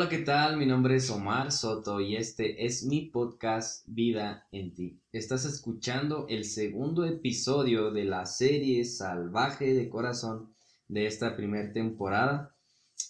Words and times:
Hola, 0.00 0.08
¿qué 0.08 0.20
tal? 0.20 0.56
Mi 0.56 0.64
nombre 0.64 0.96
es 0.96 1.10
Omar 1.10 1.52
Soto 1.52 2.00
y 2.00 2.16
este 2.16 2.64
es 2.64 2.86
mi 2.86 3.10
podcast 3.10 3.86
Vida 3.86 4.48
en 4.50 4.72
ti. 4.72 4.98
Estás 5.12 5.44
escuchando 5.44 6.24
el 6.30 6.44
segundo 6.44 7.04
episodio 7.04 7.90
de 7.90 8.04
la 8.04 8.24
serie 8.24 8.82
Salvaje 8.86 9.74
de 9.74 9.90
Corazón 9.90 10.54
de 10.88 11.04
esta 11.04 11.36
primera 11.36 11.70
temporada 11.74 12.56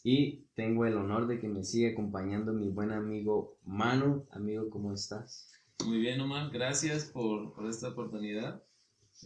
y 0.03 0.46
tengo 0.57 0.84
el 0.84 0.96
honor 0.96 1.29
de 1.29 1.39
que 1.39 1.46
me 1.46 1.62
siga 1.62 1.93
acompañando 1.93 2.53
mi 2.53 2.71
buen 2.71 2.91
amigo 2.91 3.57
Manu. 3.62 4.27
Amigo, 4.32 4.68
¿cómo 4.68 4.93
estás? 4.93 5.48
Muy 5.86 5.98
bien, 5.98 6.20
Omar, 6.20 6.50
gracias 6.50 7.04
por, 7.04 7.54
esta 7.68 7.91
oportunidad. 7.91 8.64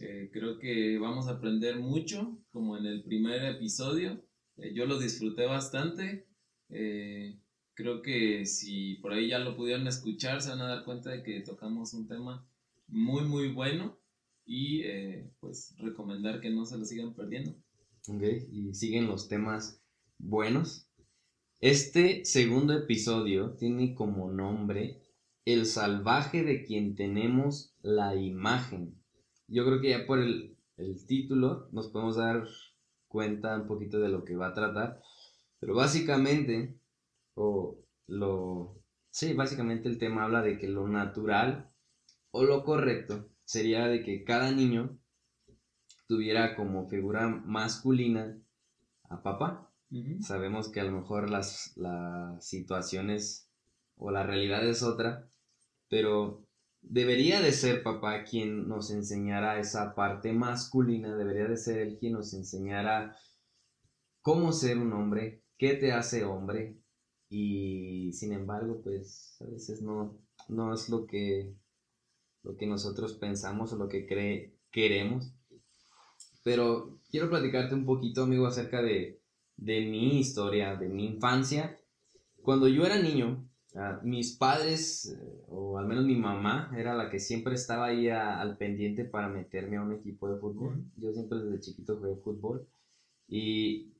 Eh, 0.01 0.29
creo 0.31 0.59
que 0.59 0.99
vamos 0.99 1.27
a 1.27 1.31
aprender 1.31 1.79
mucho, 1.79 2.37
como 2.51 2.77
en 2.77 2.85
el 2.85 3.03
primer 3.05 3.43
episodio. 3.43 4.23
Eh, 4.57 4.71
yo 4.75 4.85
lo 4.85 4.99
disfruté 4.99 5.47
bastante. 5.47 6.27
Eh, 6.69 7.39
creo 7.75 8.01
que 8.01 8.45
si 8.45 8.95
por 8.95 9.13
ahí 9.13 9.29
ya 9.29 9.39
lo 9.39 9.55
pudieron 9.55 9.87
escuchar, 9.87 10.41
se 10.41 10.49
van 10.49 10.61
a 10.61 10.67
dar 10.67 10.85
cuenta 10.85 11.11
de 11.11 11.21
que 11.21 11.41
tocamos 11.41 11.93
un 11.93 12.07
tema 12.07 12.47
muy, 12.87 13.23
muy 13.23 13.49
bueno 13.49 13.99
y 14.45 14.81
eh, 14.83 15.29
pues 15.39 15.75
recomendar 15.77 16.39
que 16.39 16.49
no 16.49 16.65
se 16.65 16.77
lo 16.77 16.85
sigan 16.85 17.13
perdiendo. 17.13 17.51
Ok, 18.07 18.23
y 18.51 18.73
siguen 18.73 19.07
los 19.07 19.27
temas 19.27 19.81
buenos. 20.17 20.87
Este 21.59 22.23
segundo 22.25 22.73
episodio 22.73 23.55
tiene 23.55 23.93
como 23.93 24.31
nombre 24.31 25.01
El 25.45 25.65
salvaje 25.65 26.43
de 26.43 26.63
quien 26.63 26.95
tenemos 26.95 27.73
la 27.81 28.15
imagen. 28.15 28.95
Yo 29.47 29.65
creo 29.65 29.79
que 29.81 29.89
ya 29.89 30.05
por 30.07 30.19
el, 30.19 30.57
el 30.77 31.05
título 31.05 31.67
nos 31.71 31.87
podemos 31.89 32.15
dar 32.15 32.47
cuenta 33.07 33.55
un 33.55 33.67
poquito 33.67 33.99
de 33.99 34.09
lo 34.09 34.23
que 34.23 34.35
va 34.35 34.47
a 34.47 34.53
tratar. 34.53 35.01
Pero 35.59 35.75
básicamente 35.75 36.75
o 37.35 37.77
lo... 38.07 38.81
Sí, 39.11 39.33
básicamente 39.33 39.87
el 39.87 39.97
tema 39.97 40.23
habla 40.23 40.41
de 40.41 40.57
que 40.57 40.67
lo 40.67 40.87
natural 40.87 41.71
o 42.31 42.43
lo 42.43 42.63
correcto 42.63 43.29
sería 43.45 43.87
de 43.87 44.03
que 44.03 44.23
cada 44.23 44.51
niño 44.51 44.97
tuviera 46.07 46.55
como 46.55 46.87
figura 46.87 47.27
masculina 47.27 48.37
a 49.09 49.21
papá. 49.21 49.71
Sabemos 50.19 50.69
que 50.69 50.81
a 50.81 50.83
lo 50.83 50.91
mejor 50.91 51.29
las, 51.29 51.71
las 51.77 52.45
situaciones 52.45 53.49
o 53.95 54.11
la 54.11 54.23
realidad 54.23 54.67
es 54.67 54.83
otra, 54.83 55.29
pero 55.89 56.45
debería 56.81 57.39
de 57.39 57.51
ser 57.51 57.81
papá 57.81 58.23
quien 58.23 58.67
nos 58.67 58.91
enseñara 58.91 59.59
esa 59.59 59.95
parte 59.95 60.33
masculina, 60.33 61.15
debería 61.15 61.45
de 61.45 61.57
ser 61.57 61.79
él 61.79 61.97
quien 61.97 62.13
nos 62.13 62.33
enseñara 62.33 63.15
cómo 64.21 64.51
ser 64.51 64.77
un 64.79 64.91
hombre, 64.93 65.43
qué 65.57 65.75
te 65.75 65.93
hace 65.93 66.25
hombre, 66.25 66.77
y 67.29 68.11
sin 68.13 68.33
embargo, 68.33 68.81
pues 68.83 69.37
a 69.41 69.45
veces 69.45 69.81
no, 69.81 70.17
no 70.47 70.73
es 70.73 70.89
lo 70.89 71.05
que, 71.05 71.53
lo 72.43 72.55
que 72.55 72.67
nosotros 72.67 73.13
pensamos 73.13 73.73
o 73.73 73.77
lo 73.77 73.87
que 73.87 74.05
cree, 74.05 74.55
queremos. 74.71 75.33
Pero 76.43 76.99
quiero 77.09 77.29
platicarte 77.29 77.73
un 77.73 77.85
poquito, 77.85 78.23
amigo, 78.23 78.45
acerca 78.45 78.81
de, 78.81 79.19
mi 79.57 80.19
historia, 80.19 80.75
de 80.75 80.87
mi 80.89 81.05
infancia. 81.05 81.79
Cuando 82.43 82.67
yo 82.67 82.85
era 82.85 83.01
niño, 83.01 83.49
ah, 83.73 83.99
mis 84.03 84.37
padres, 84.37 85.07
eh, 85.07 85.43
o 85.47 85.79
al 85.79 85.87
menos 85.87 86.05
mi 86.05 86.15
mamá, 86.15 86.71
era 86.77 86.93
la 86.93 87.09
que 87.09 87.19
siempre 87.19 87.55
estaba 87.55 87.87
ahí 87.87 88.09
al 88.09 88.57
pendiente 88.57 89.05
para 89.05 89.27
meterme 89.27 89.77
a 89.77 89.81
un 89.81 89.93
equipo 89.93 90.29
de 90.29 90.39
fútbol. 90.39 90.85
Yo 90.97 91.11
siempre 91.11 91.39
desde 91.39 91.61
chiquito 91.61 91.97
jugué 91.97 92.15
fútbol. 92.17 92.67
Y 93.27 93.94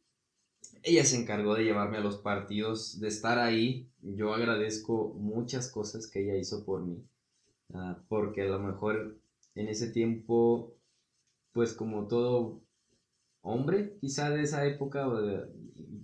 ella 0.83 1.03
se 1.03 1.17
encargó 1.17 1.55
de 1.55 1.63
llevarme 1.63 1.97
a 1.97 2.01
los 2.01 2.17
partidos, 2.17 2.99
de 2.99 3.07
estar 3.07 3.39
ahí. 3.39 3.89
Yo 4.01 4.33
agradezco 4.33 5.13
muchas 5.17 5.71
cosas 5.71 6.07
que 6.07 6.23
ella 6.23 6.35
hizo 6.35 6.63
por 6.63 6.85
mí, 6.85 7.03
ah, 7.73 7.99
porque 8.07 8.43
a 8.43 8.47
lo 8.47 8.59
mejor 8.59 9.17
en 9.55 9.67
ese 9.67 9.89
tiempo, 9.89 10.75
pues 11.53 11.73
como 11.73 12.07
todo 12.07 12.61
hombre, 13.41 13.97
quizá 13.99 14.29
de 14.29 14.41
esa 14.41 14.65
época, 14.65 15.07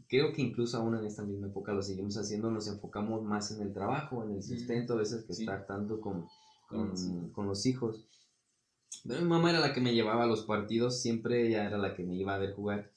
creo 0.08 0.32
que 0.34 0.42
incluso 0.42 0.78
aún 0.78 0.96
en 0.96 1.06
esta 1.06 1.24
misma 1.24 1.48
época 1.48 1.74
lo 1.74 1.82
seguimos 1.82 2.18
haciendo, 2.18 2.52
nos 2.52 2.68
enfocamos 2.68 3.24
más 3.24 3.52
en 3.52 3.62
el 3.62 3.74
trabajo, 3.74 4.24
en 4.24 4.36
el 4.36 4.44
sustento, 4.44 4.94
a 4.94 4.98
veces 4.98 5.26
que 5.26 5.34
estar 5.34 5.66
tanto 5.66 6.00
con, 6.00 6.28
con, 6.68 7.30
con 7.32 7.48
los 7.48 7.66
hijos. 7.66 8.06
Pero 9.08 9.22
mi 9.22 9.28
mamá 9.28 9.50
era 9.50 9.60
la 9.60 9.74
que 9.74 9.82
me 9.82 9.94
llevaba 9.94 10.24
a 10.24 10.28
los 10.28 10.44
partidos, 10.44 11.02
siempre 11.02 11.48
ella 11.48 11.66
era 11.66 11.78
la 11.78 11.96
que 11.96 12.04
me 12.04 12.16
iba 12.16 12.36
a 12.36 12.40
ver 12.40 12.54
jugar. 12.54 12.92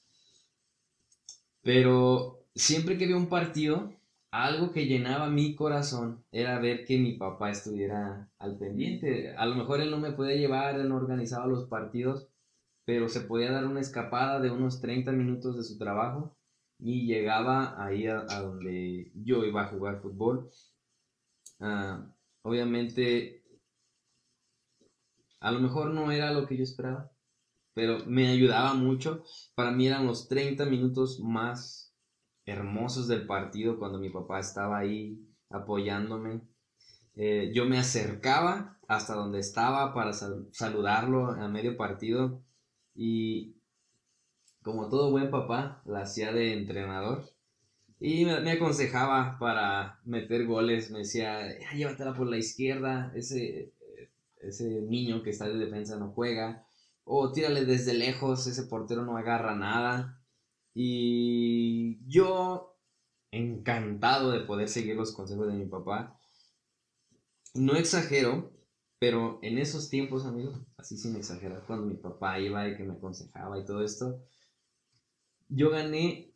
Pero 1.65 2.45
siempre 2.53 2.95
que 2.95 3.07
vi 3.07 3.13
un 3.13 3.27
partido, 3.27 3.91
algo 4.29 4.71
que 4.71 4.85
llenaba 4.85 5.31
mi 5.31 5.55
corazón 5.55 6.23
era 6.31 6.59
ver 6.59 6.85
que 6.85 6.99
mi 6.99 7.13
papá 7.13 7.49
estuviera 7.49 8.29
al 8.37 8.59
pendiente. 8.59 9.35
A 9.35 9.47
lo 9.47 9.55
mejor 9.55 9.81
él 9.81 9.89
no 9.89 9.97
me 9.97 10.11
podía 10.11 10.35
llevar, 10.35 10.79
él 10.79 10.87
no 10.89 10.97
organizaba 10.97 11.47
los 11.47 11.67
partidos, 11.67 12.27
pero 12.85 13.09
se 13.09 13.21
podía 13.21 13.51
dar 13.51 13.65
una 13.65 13.79
escapada 13.79 14.39
de 14.39 14.51
unos 14.51 14.79
30 14.79 15.11
minutos 15.11 15.57
de 15.57 15.63
su 15.63 15.79
trabajo 15.79 16.37
y 16.77 17.07
llegaba 17.07 17.83
ahí 17.83 18.05
a, 18.05 18.21
donde 18.41 19.11
yo 19.15 19.43
iba 19.43 19.63
a 19.63 19.69
jugar 19.69 20.01
fútbol. 20.03 20.51
Ah, 21.59 22.13
obviamente, 22.43 23.43
a 25.39 25.51
lo 25.51 25.59
mejor 25.61 25.95
no 25.95 26.11
era 26.11 26.31
lo 26.31 26.45
que 26.45 26.57
yo 26.57 26.63
esperaba, 26.63 27.11
pero 27.75 28.03
me 28.07 28.29
ayudaba 28.29 28.73
mucho. 28.73 29.23
Para 29.53 29.69
mí 29.71 29.85
eran 29.85 30.07
los 30.07 30.27
30 30.27 30.65
minutos 30.65 31.19
más 31.19 31.93
hermosos 32.45 33.07
del 33.07 33.27
partido 33.27 33.77
cuando 33.77 33.99
mi 33.99 34.09
papá 34.09 34.39
estaba 34.39 34.79
ahí 34.79 35.19
apoyándome. 35.49 36.41
Eh, 37.15 37.51
yo 37.53 37.65
me 37.65 37.77
acercaba 37.77 38.79
hasta 38.87 39.13
donde 39.13 39.39
estaba 39.39 39.93
para 39.93 40.13
saludarlo 40.13 41.31
a 41.31 41.47
medio 41.49 41.77
partido 41.77 42.41
y 42.95 43.55
como 44.63 44.89
todo 44.89 45.11
buen 45.11 45.29
papá, 45.29 45.81
la 45.85 46.01
hacía 46.01 46.31
de 46.31 46.53
entrenador 46.53 47.23
y 47.99 48.25
me, 48.25 48.51
aconsejaba 48.51 49.37
para 49.39 49.99
meter 50.05 50.45
goles, 50.45 50.91
me 50.91 50.99
decía, 50.99 51.57
llévatela 51.73 52.13
por 52.13 52.27
la 52.27 52.37
izquierda, 52.37 53.11
ese, 53.15 53.73
ese 54.41 54.81
niño 54.81 55.23
que 55.23 55.29
está 55.29 55.47
de 55.47 55.57
defensa 55.57 55.97
no 55.97 56.11
juega, 56.11 56.64
o 57.05 57.31
tírale 57.31 57.65
desde 57.65 57.93
lejos, 57.93 58.47
ese 58.47 58.63
portero 58.63 59.05
no 59.05 59.17
agarra 59.17 59.55
nada. 59.55 60.21
Y 60.73 61.99
yo, 62.07 62.77
encantado 63.31 64.31
de 64.31 64.41
poder 64.41 64.67
seguir 64.67 64.95
los 64.95 65.13
consejos 65.13 65.47
de 65.47 65.53
mi 65.53 65.65
papá, 65.67 66.19
no 67.53 67.75
exagero, 67.75 68.51
pero 68.99 69.39
en 69.41 69.57
esos 69.59 69.89
tiempos, 69.89 70.25
amigos, 70.25 70.59
así 70.77 70.97
sin 70.97 71.15
exagerar, 71.15 71.63
cuando 71.65 71.85
mi 71.85 71.95
papá 71.95 72.39
iba 72.39 72.67
y 72.67 72.75
que 72.75 72.83
me 72.83 72.95
aconsejaba 72.95 73.57
y 73.59 73.65
todo 73.65 73.83
esto, 73.83 74.19
yo 75.47 75.69
gané 75.69 76.33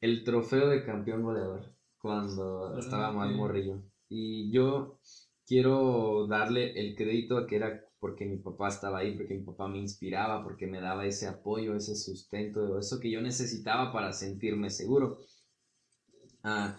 el 0.00 0.22
trofeo 0.22 0.68
de 0.68 0.84
campeón 0.84 1.22
goleador 1.22 1.74
cuando 1.98 2.78
estaba 2.78 3.10
más 3.10 3.32
morrillo. 3.32 3.82
Y 4.08 4.52
yo 4.52 4.98
quiero 5.46 6.26
darle 6.26 6.78
el 6.78 6.94
crédito 6.94 7.38
a 7.38 7.46
que 7.46 7.56
era 7.56 7.84
porque 8.04 8.26
mi 8.26 8.36
papá 8.36 8.68
estaba 8.68 8.98
ahí, 8.98 9.16
porque 9.16 9.32
mi 9.32 9.42
papá 9.42 9.66
me 9.66 9.78
inspiraba, 9.78 10.44
porque 10.44 10.66
me 10.66 10.78
daba 10.78 11.06
ese 11.06 11.26
apoyo, 11.26 11.74
ese 11.74 11.96
sustento, 11.96 12.78
eso 12.78 13.00
que 13.00 13.10
yo 13.10 13.22
necesitaba 13.22 13.94
para 13.94 14.12
sentirme 14.12 14.68
seguro. 14.68 15.16
Ah, 16.42 16.78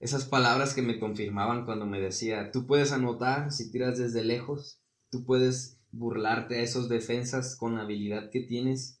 esas 0.00 0.24
palabras 0.24 0.74
que 0.74 0.82
me 0.82 0.98
confirmaban 0.98 1.64
cuando 1.64 1.86
me 1.86 2.00
decía, 2.00 2.50
tú 2.50 2.66
puedes 2.66 2.90
anotar 2.90 3.52
si 3.52 3.70
tiras 3.70 3.98
desde 3.98 4.24
lejos, 4.24 4.80
tú 5.10 5.24
puedes 5.24 5.78
burlarte 5.92 6.56
a 6.56 6.62
esos 6.62 6.88
defensas 6.88 7.54
con 7.54 7.76
la 7.76 7.82
habilidad 7.82 8.28
que 8.28 8.40
tienes. 8.40 9.00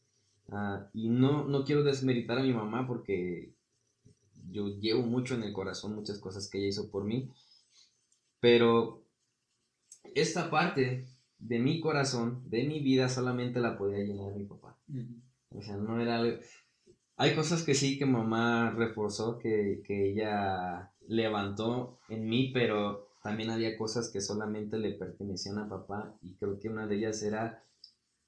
Ah, 0.50 0.88
y 0.94 1.08
no, 1.08 1.48
no 1.48 1.64
quiero 1.64 1.82
desmeritar 1.82 2.38
a 2.38 2.44
mi 2.44 2.52
mamá 2.52 2.86
porque 2.86 3.52
yo 4.48 4.68
llevo 4.78 5.02
mucho 5.02 5.34
en 5.34 5.42
el 5.42 5.52
corazón 5.52 5.96
muchas 5.96 6.20
cosas 6.20 6.48
que 6.48 6.58
ella 6.58 6.68
hizo 6.68 6.88
por 6.88 7.02
mí. 7.02 7.32
Pero 8.38 9.02
esta 10.14 10.50
parte 10.50 11.17
de 11.38 11.58
mi 11.58 11.80
corazón, 11.80 12.42
de 12.48 12.64
mi 12.64 12.80
vida, 12.80 13.08
solamente 13.08 13.60
la 13.60 13.76
podía 13.76 14.04
llenar 14.04 14.32
mi 14.34 14.44
papá. 14.44 14.76
O 15.50 15.62
sea, 15.62 15.76
no 15.76 16.00
era 16.00 16.20
Hay 17.16 17.34
cosas 17.34 17.62
que 17.62 17.74
sí 17.74 17.98
que 17.98 18.06
mamá 18.06 18.70
reforzó, 18.70 19.38
que, 19.38 19.82
que 19.84 20.10
ella 20.10 20.92
levantó 21.06 21.98
en 22.08 22.28
mí, 22.28 22.50
pero 22.52 23.08
también 23.22 23.50
había 23.50 23.76
cosas 23.76 24.10
que 24.10 24.20
solamente 24.20 24.78
le 24.78 24.92
pertenecían 24.92 25.58
a 25.58 25.68
papá 25.68 26.16
y 26.22 26.34
creo 26.34 26.58
que 26.58 26.68
una 26.68 26.86
de 26.86 26.96
ellas 26.96 27.22
era 27.22 27.64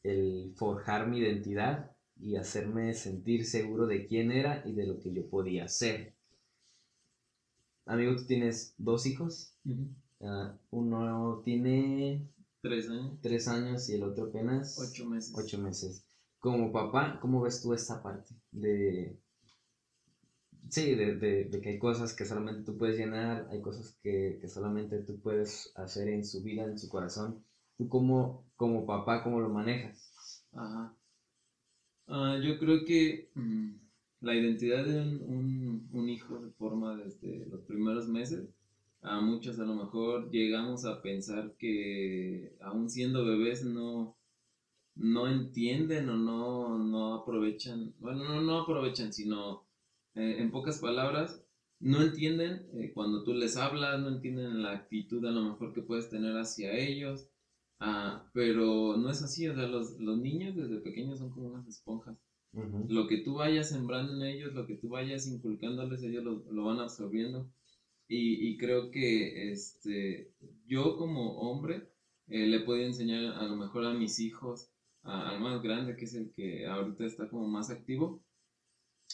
el 0.03 0.53
forjar 0.57 1.09
mi 1.09 1.19
identidad 1.19 1.91
y 2.19 2.37
hacerme 2.37 2.95
sentir 2.95 3.47
seguro 3.47 3.87
de 3.87 4.07
quién 4.07 4.31
era 4.31 4.63
y 4.67 4.73
de 4.73 4.87
lo 4.87 4.99
que 4.99 5.13
yo 5.13 5.29
podía 5.29 5.69
ser. 5.69 6.15
Amigo, 7.87 8.15
tú 8.17 8.27
tienes 8.27 8.75
dos 8.79 9.07
hijos. 9.07 9.55
Ah, 10.21 10.55
uno 10.71 11.41
tiene 11.45 12.29
Tres 12.63 12.91
años. 12.91 13.19
Tres 13.23 13.49
años 13.49 13.89
y 13.89 13.95
el 13.95 14.03
otro 14.03 14.27
apenas. 14.27 14.79
Ocho 14.79 15.09
meses. 15.09 15.35
Ocho 15.37 15.59
meses. 15.59 16.05
Como 16.39 16.73
papá, 16.73 17.19
¿cómo 17.21 17.43
ves 17.43 17.63
tú 17.63 17.73
esta 17.73 18.03
parte? 18.03 18.35
De 18.51 19.19
sí, 20.71 20.95
de, 20.95 21.17
de, 21.17 21.45
de, 21.45 21.61
que 21.61 21.71
hay 21.71 21.79
cosas 21.79 22.15
que 22.15 22.25
solamente 22.25 22.63
tú 22.63 22.77
puedes 22.77 22.97
llenar, 22.97 23.49
hay 23.51 23.61
cosas 23.61 23.99
que, 24.03 24.39
que, 24.41 24.49
solamente 24.49 25.03
tú 25.03 25.21
puedes 25.21 25.73
hacer 25.77 26.09
en 26.09 26.25
su 26.25 26.43
vida, 26.43 26.65
en 26.65 26.79
su 26.79 26.89
corazón. 26.89 27.45
¿Tú 27.77 27.89
como, 27.89 28.47
como 28.57 28.87
papá, 28.87 29.23
cómo 29.23 29.41
lo 29.41 29.49
manejas? 29.49 30.45
Ajá. 30.53 30.95
Uh, 32.07 32.41
yo 32.43 32.59
creo 32.59 32.85
que 32.85 33.31
um, 33.37 33.79
la 34.21 34.35
identidad 34.35 34.85
de 34.85 35.01
un, 35.01 35.23
un, 35.23 35.89
un, 35.93 36.09
hijo 36.09 36.41
se 36.41 36.51
forma 36.51 36.97
desde 36.97 37.47
los 37.47 37.63
primeros 37.63 38.09
meses. 38.09 38.49
A 39.03 39.21
muchos 39.21 39.59
a 39.59 39.65
lo 39.65 39.75
mejor 39.75 40.31
llegamos 40.31 40.85
a 40.85 41.01
pensar 41.01 41.55
que 41.59 42.57
aún 42.61 42.91
siendo 42.91 43.25
bebés 43.25 43.65
no, 43.65 44.19
no 44.95 45.27
entienden 45.27 46.09
o 46.11 46.17
no, 46.17 46.79
no 46.79 47.15
aprovechan, 47.15 47.95
bueno, 47.99 48.25
no, 48.25 48.43
no 48.43 48.61
aprovechan, 48.61 49.13
sino 49.13 49.67
eh, 50.15 50.37
en 50.39 50.51
pocas 50.51 50.79
palabras, 50.81 51.43
no 51.81 52.03
entienden 52.03 52.69
eh, 52.75 52.93
cuando 52.93 53.25
tú 53.25 53.33
les 53.33 53.57
hablas, 53.57 53.99
no 54.01 54.09
entienden 54.09 54.63
la 54.63 54.73
actitud 54.73 55.25
a 55.25 55.31
lo 55.31 55.45
mejor 55.45 55.73
que 55.73 55.83
puedes 55.83 56.11
tener 56.11 56.37
hacia 56.37 56.77
ellos, 56.77 57.27
ah, 57.79 58.29
pero 58.35 58.99
no 58.99 59.11
es 59.11 59.23
así, 59.23 59.49
o 59.49 59.55
sea, 59.55 59.67
los, 59.67 59.99
los, 59.99 60.19
niños 60.19 60.55
desde 60.55 60.81
pequeños 60.81 61.19
son 61.19 61.31
como 61.31 61.49
unas 61.49 61.67
esponjas. 61.67 62.19
Lo 62.89 63.07
que 63.07 63.19
tú 63.19 63.35
vayas 63.35 63.69
sembrando 63.69 64.13
en 64.13 64.23
ellos, 64.23 64.53
lo 64.53 64.67
que 64.67 64.75
tú 64.75 64.89
vayas 64.89 65.27
inculcándoles, 65.29 66.03
ellos 66.03 66.25
lo, 66.25 66.45
lo 66.51 66.65
van 66.65 66.81
absorbiendo. 66.81 67.49
Y, 68.13 68.49
y, 68.49 68.57
creo 68.57 68.91
que 68.91 69.53
este, 69.53 70.33
yo 70.67 70.97
como 70.97 71.39
hombre 71.39 71.89
eh, 72.27 72.45
le 72.49 72.59
puedo 72.59 72.81
enseñar 72.81 73.35
a 73.35 73.45
lo 73.45 73.55
mejor 73.55 73.85
a 73.85 73.95
mis 73.95 74.19
hijos, 74.19 74.73
al 75.03 75.39
más 75.41 75.63
grande, 75.63 75.97
que 75.97 76.07
es 76.07 76.15
el 76.15 76.33
que 76.33 76.67
ahorita 76.67 77.07
está 77.07 77.29
como 77.29 77.47
más 77.47 77.71
activo, 77.71 78.21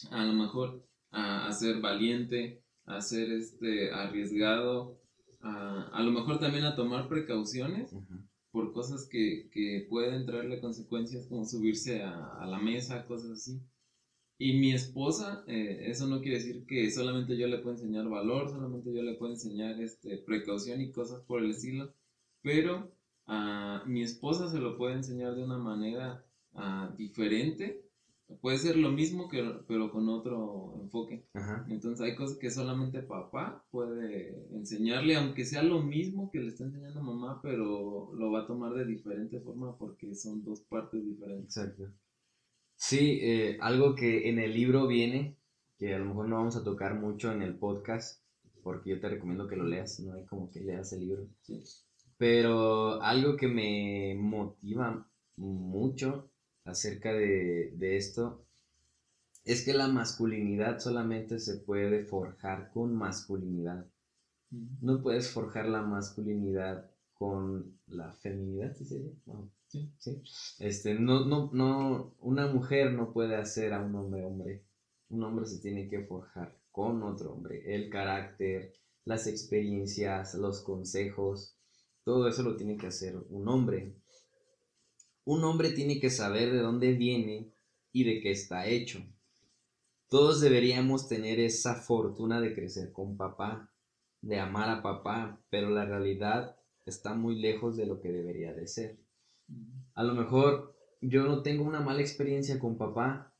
a 0.09 0.25
lo 0.25 0.33
mejor 0.33 0.83
a, 1.11 1.51
ser 1.53 1.79
valiente, 1.79 2.63
a 2.85 2.99
ser 3.01 3.31
este, 3.31 3.91
arriesgado, 3.91 4.99
a, 5.41 5.89
a, 5.93 6.01
lo 6.01 6.09
mejor 6.09 6.39
también 6.39 6.65
a 6.65 6.75
tomar 6.75 7.07
precauciones 7.07 7.95
por 8.51 8.73
cosas 8.73 9.07
que, 9.07 9.47
que, 9.51 9.85
pueden 9.87 10.25
traerle 10.25 10.59
consecuencias 10.59 11.27
como 11.27 11.45
subirse 11.45 12.01
a, 12.01 12.43
la 12.47 12.57
mesa, 12.57 13.05
cosas 13.05 13.29
así. 13.29 13.61
Y 14.39 14.57
mi 14.57 14.71
esposa, 14.71 15.43
eh, 15.47 15.85
eso 15.87 16.07
no 16.07 16.21
quiere 16.21 16.37
decir 16.37 16.65
que 16.65 16.91
solamente 16.91 17.37
yo 17.37 17.47
le 17.47 17.57
puedo 17.57 17.75
enseñar 17.75 18.07
valor, 18.07 18.49
solamente 18.49 18.93
yo 18.93 19.01
le 19.01 19.15
puedo 19.15 19.31
enseñar 19.31 19.81
este, 19.81 20.17
precaución 20.17 20.81
y 20.81 20.91
cosas 20.91 21.21
por 21.23 21.43
el 21.43 21.51
estilo, 21.51 21.93
pero 22.41 22.91
a 23.25 23.83
mi 23.87 24.03
esposa 24.03 24.49
se 24.49 24.59
lo 24.59 24.77
puede 24.77 24.95
enseñar 24.95 25.35
de 25.35 25.43
una 25.43 25.57
manera 25.57 26.23
diferente 26.97 27.87
puede 28.41 28.57
ser 28.57 28.77
lo 28.77 28.91
mismo, 28.91 29.27
que, 29.27 29.41
pero 29.67 29.91
con 29.91 30.09
otro 30.09 30.75
enfoque. 30.81 31.25
Entonces 31.69 32.01
hay 32.01 32.15
cosas 32.15 32.37
que 32.37 32.51
solamente 32.51 33.01
papá 33.01 33.65
puede 33.71 34.47
enseñarle, 34.53 35.15
aunque 35.15 35.45
sea 35.45 35.63
lo 35.63 35.81
mismo 35.81 36.29
que 36.29 36.39
le 36.39 36.49
está 36.49 36.65
enseñando 36.65 37.01
mamá, 37.01 37.39
pero 37.41 38.13
lo 38.13 38.31
va 38.31 38.41
a 38.41 38.47
tomar 38.47 38.73
de 38.73 38.85
diferente 38.85 39.39
forma 39.39 39.77
porque 39.77 40.13
son 40.13 40.43
dos 40.43 40.61
partes 40.61 41.03
diferentes. 41.05 41.55
Exacto. 41.57 41.89
Sí, 42.77 43.19
eh, 43.23 43.57
algo 43.59 43.95
que 43.95 44.29
en 44.29 44.37
el 44.37 44.53
libro 44.53 44.85
viene, 44.87 45.35
que 45.79 45.95
a 45.95 45.99
lo 45.99 46.05
mejor 46.05 46.29
no 46.29 46.37
vamos 46.37 46.55
a 46.55 46.63
tocar 46.63 46.93
mucho 46.93 47.31
en 47.31 47.41
el 47.41 47.57
podcast, 47.57 48.23
porque 48.63 48.91
yo 48.91 48.99
te 48.99 49.09
recomiendo 49.09 49.47
que 49.47 49.55
lo 49.55 49.65
leas, 49.65 49.99
no 49.99 50.13
hay 50.13 50.25
como 50.25 50.51
que 50.51 50.61
leas 50.61 50.93
el 50.93 51.01
libro. 51.01 51.27
Pero 52.17 53.01
algo 53.01 53.35
que 53.35 53.47
me 53.47 54.15
motiva 54.15 55.09
mucho 55.37 56.29
acerca 56.65 57.13
de, 57.13 57.97
esto 57.97 58.45
es 59.43 59.65
que 59.65 59.73
la 59.73 59.87
masculinidad 59.87 60.79
solamente 60.79 61.39
se 61.39 61.57
puede 61.57 62.05
forjar 62.05 62.69
con 62.71 62.95
masculinidad. 62.95 63.87
No 64.81 65.01
puedes 65.01 65.31
forjar 65.31 65.67
la 65.67 65.81
masculinidad 65.81 66.91
con 67.15 67.79
la 67.87 68.11
feminidad, 68.13 68.75
¿sí 68.75 68.85
Este, 70.59 70.95
no, 70.95 71.25
no, 71.25 71.49
no, 71.53 72.15
una 72.21 72.47
mujer 72.47 72.91
no 72.93 73.13
puede 73.13 73.35
hacer 73.35 73.73
a 73.73 73.81
un 73.81 73.95
hombre 73.95 74.23
hombre. 74.23 74.63
Un 75.09 75.23
hombre 75.23 75.45
se 75.45 75.59
tiene 75.59 75.87
que 75.87 76.05
forjar 76.05 76.57
con 76.71 77.03
otro 77.03 77.33
hombre. 77.33 77.75
El 77.75 77.89
carácter, 77.89 78.73
las 79.05 79.27
experiencias, 79.27 80.35
los 80.35 80.61
consejos, 80.61 81.55
todo 82.03 82.27
eso 82.27 82.43
lo 82.43 82.55
tiene 82.55 82.77
que 82.77 82.87
hacer 82.87 83.15
un 83.29 83.47
hombre. 83.47 83.95
Un 85.25 85.43
hombre 85.43 85.71
tiene 85.71 85.99
que 85.99 86.09
saber 86.09 86.51
de 86.51 86.59
dónde 86.59 86.93
viene 86.93 87.51
y 87.91 88.03
de 88.03 88.21
qué 88.21 88.31
está 88.31 88.67
hecho. 88.67 89.03
Todos 90.09 90.39
deberíamos 90.39 91.09
tener 91.09 91.39
esa 91.39 91.75
fortuna 91.75 92.39
de 92.39 92.53
crecer 92.53 92.93
con 92.93 93.17
papá, 93.17 93.69
de 94.21 94.39
amar 94.39 94.69
a 94.69 94.81
papá, 94.81 95.41
pero 95.49 95.69
la 95.69 95.83
realidad 95.83 96.55
está 96.85 97.13
muy 97.13 97.39
lejos 97.39 97.75
de 97.75 97.85
lo 97.85 97.99
que 97.99 98.11
debería 98.11 98.53
de 98.53 98.67
ser. 98.67 98.97
A 99.93 100.03
lo 100.03 100.13
mejor 100.13 100.75
yo 101.01 101.25
no 101.25 101.41
tengo 101.41 101.63
una 101.63 101.81
mala 101.81 102.01
experiencia 102.01 102.59
con 102.59 102.77
papá 102.77 103.33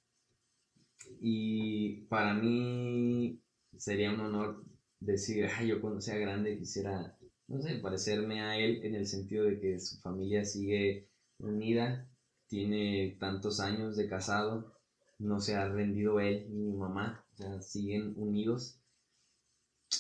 y 1.20 2.06
para 2.06 2.34
mí 2.34 3.40
sería 3.78 4.12
un 4.12 4.20
honor 4.22 4.64
decir, 5.00 5.46
ay, 5.56 5.68
yo 5.68 5.82
cuando 5.82 6.02
sea 6.02 6.16
grande 6.18 6.58
quisiera, 6.58 7.18
no 7.48 7.62
sé, 7.62 7.76
parecerme 7.76 8.42
a 8.42 8.58
él 8.58 8.80
en 8.84 8.96
el 8.96 9.06
sentido 9.08 9.44
de 9.46 9.60
que 9.60 9.80
su 9.80 9.98
familia 10.00 10.44
sigue 10.44 11.08
unida, 11.40 12.10
tiene 12.48 13.16
tantos 13.20 13.60
años 13.60 13.96
de 13.96 14.08
casado, 14.08 14.74
no 15.20 15.40
se 15.40 15.56
ha 15.56 15.68
rendido 15.68 16.20
él 16.20 16.46
ni 16.50 16.62
mi 16.62 16.74
mamá, 16.74 17.26
o 17.34 17.36
sea, 17.36 17.62
siguen 17.62 18.14
unidos. 18.16 18.80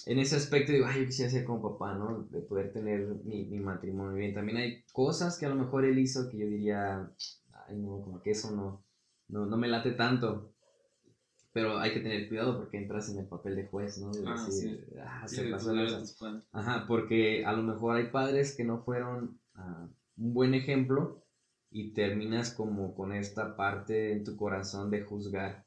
En 0.06 0.19
ese 0.19 0.36
aspecto 0.36 0.72
digo, 0.72 0.86
ay, 0.86 1.01
yo 1.01 1.06
quisiera 1.06 1.31
ser 1.31 1.45
como 1.45 1.62
papá, 1.62 1.95
¿no? 1.95 2.28
De 2.30 2.42
poder 2.42 2.72
tener 2.72 3.07
mi, 3.24 3.45
mi 3.45 3.60
matrimonio 3.60 4.18
bien. 4.18 4.34
También 4.34 4.57
hay 4.57 4.84
cosas 4.92 5.38
que 5.38 5.45
a 5.45 5.50
lo 5.50 5.56
mejor 5.56 5.86
él 5.86 5.98
hizo 5.98 6.30
que 6.30 6.38
yo 6.38 6.48
diría, 6.48 7.10
ay, 7.68 7.78
no, 7.78 8.01
como 8.01 8.22
que 8.22 8.31
eso 8.31 8.51
no, 8.51 8.84
no, 9.30 9.45
no 9.45 9.57
me 9.57 9.68
late 9.68 9.92
tanto. 9.92 10.54
Pero 11.54 11.80
hay 11.80 11.94
que 11.94 12.01
tener 12.01 12.28
cuidado 12.28 12.57
porque 12.57 12.78
entras 12.78 13.10
en 13.10 13.19
el 13.19 13.25
papel 13.25 13.56
de 13.56 13.66
juez, 13.66 13.98
¿no? 13.98 14.12
De 14.12 14.24
ah, 14.28 14.45
decir, 14.45 14.86
sí. 14.89 14.98
ah, 15.01 15.28
se 15.28 15.44
pasó 15.45 15.74
Ajá, 16.51 16.86
porque 16.88 17.45
a 17.45 17.54
lo 17.54 17.63
mejor 17.63 17.95
hay 17.95 18.10
padres 18.10 18.56
que 18.56 18.63
no 18.63 18.83
fueron 18.83 19.40
uh, 19.56 19.88
un 20.18 20.33
buen 20.33 20.54
ejemplo 20.54 21.24
y 21.72 21.94
terminas 21.94 22.51
como 22.51 22.94
con 22.94 23.13
esta 23.13 23.56
parte 23.56 24.13
en 24.13 24.24
tu 24.24 24.36
corazón 24.36 24.90
de 24.92 25.01
juzgar 25.01 25.66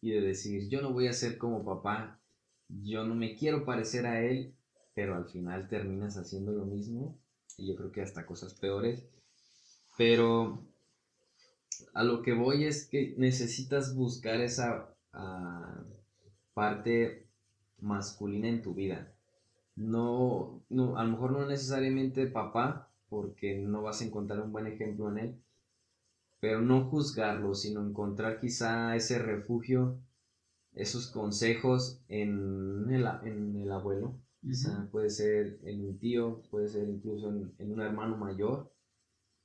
y 0.00 0.10
de 0.10 0.20
decir, 0.20 0.68
yo 0.68 0.80
no 0.80 0.92
voy 0.92 1.08
a 1.08 1.12
ser 1.12 1.38
como 1.38 1.64
papá, 1.64 2.17
yo 2.68 3.04
no 3.04 3.14
me 3.14 3.36
quiero 3.36 3.64
parecer 3.64 4.06
a 4.06 4.22
él, 4.22 4.54
pero 4.94 5.14
al 5.14 5.26
final 5.26 5.68
terminas 5.68 6.16
haciendo 6.16 6.52
lo 6.52 6.64
mismo 6.64 7.18
y 7.56 7.66
yo 7.66 7.76
creo 7.76 7.92
que 7.92 8.02
hasta 8.02 8.26
cosas 8.26 8.54
peores. 8.54 9.04
Pero 9.96 10.62
a 11.94 12.04
lo 12.04 12.22
que 12.22 12.32
voy 12.32 12.64
es 12.64 12.86
que 12.86 13.14
necesitas 13.16 13.94
buscar 13.94 14.40
esa 14.40 14.94
ah, 15.12 15.82
parte 16.54 17.26
masculina 17.80 18.48
en 18.48 18.62
tu 18.62 18.74
vida. 18.74 19.12
No, 19.76 20.62
no, 20.68 20.98
a 20.98 21.04
lo 21.04 21.10
mejor 21.12 21.32
no 21.32 21.46
necesariamente 21.46 22.26
papá, 22.26 22.90
porque 23.08 23.56
no 23.56 23.82
vas 23.82 24.00
a 24.00 24.04
encontrar 24.04 24.40
un 24.40 24.52
buen 24.52 24.66
ejemplo 24.66 25.08
en 25.10 25.18
él, 25.18 25.42
pero 26.40 26.60
no 26.60 26.84
juzgarlo, 26.84 27.54
sino 27.54 27.80
encontrar 27.80 28.40
quizá 28.40 28.94
ese 28.96 29.18
refugio, 29.18 29.98
esos 30.78 31.08
consejos 31.08 32.00
en 32.08 32.86
el, 32.90 33.04
en 33.24 33.56
el 33.56 33.72
abuelo, 33.72 34.20
puede 34.92 35.10
ser 35.10 35.58
en 35.64 35.84
un 35.84 35.98
tío, 35.98 36.42
puede 36.50 36.68
ser 36.68 36.88
incluso 36.88 37.28
en, 37.28 37.72
un 37.72 37.80
hermano 37.80 38.16
mayor, 38.16 38.72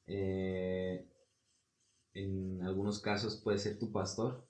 eh, 0.05 1.09
en 2.13 2.61
algunos 2.61 2.99
casos 2.99 3.41
puede 3.43 3.57
ser 3.57 3.79
tu 3.79 3.91
pastor, 3.91 4.47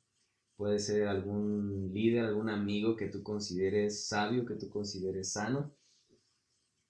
puede 0.58 0.80
ser 0.80 1.08
algún 1.08 1.94
líder, 1.94 2.25
algún 2.25 2.50
amigo 2.50 2.98
que 2.98 3.08
tú 3.08 3.24
consideres 3.24 4.06
sabio, 4.06 4.46
que 4.46 4.56
tú 4.56 4.70
consideres 4.70 5.32
sano. 5.32 5.74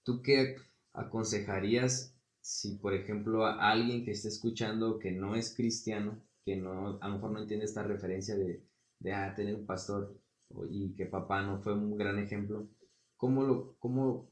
¿Tú 0.04 0.24
qué 0.24 0.56
aconsejarías 0.94 2.18
si, 2.42 2.78
por 2.78 2.96
ejemplo, 2.96 3.46
a 3.46 3.72
alguien 3.72 4.04
que 4.04 4.12
esté 4.12 4.28
escuchando 4.28 4.98
que 4.98 5.12
no 5.12 5.36
es 5.36 5.56
cristiano, 5.56 6.20
que 6.44 6.56
no, 6.56 6.98
a 7.00 7.08
lo 7.08 7.14
mejor 7.16 7.32
no 7.32 7.40
entiende 7.42 7.66
esta 7.66 7.84
referencia 7.84 8.36
de, 8.36 8.66
de 9.04 9.14
ah, 9.14 9.34
tener 9.36 9.56
un 9.56 9.66
pastor 9.66 10.18
y 10.70 10.94
que 10.96 11.06
papá 11.06 11.42
no 11.42 11.60
fue 11.60 11.74
un 11.74 11.98
gran 11.98 12.20
ejemplo, 12.20 12.68
¿cómo, 13.18 13.44
lo, 13.44 13.76
cómo 13.80 14.32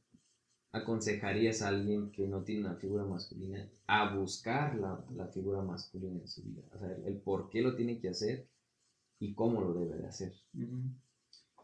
aconsejarías 0.72 1.62
a 1.62 1.70
alguien 1.70 2.12
que 2.12 2.28
no 2.28 2.44
tiene 2.44 2.62
una 2.62 2.75
figura 2.75 3.04
masculina 3.04 3.70
a 3.88 4.16
buscar 4.16 4.75
la, 4.75 5.04
la 5.13 5.28
figura 5.28 5.62
masculina 5.62 6.20
en 6.20 6.28
su 6.28 6.44
vida? 6.44 6.63
O 6.74 6.80
sea, 6.80 6.90
el, 7.06 7.18
por 7.18 7.50
qué 7.50 7.62
lo 7.62 7.75
tiene 7.75 8.00
que 8.00 8.10
hacer 8.10 8.48
y 9.20 9.34
cómo 9.34 9.62
lo 9.62 9.74
debe 9.74 9.98
de 9.98 10.08
hacer. 10.08 10.34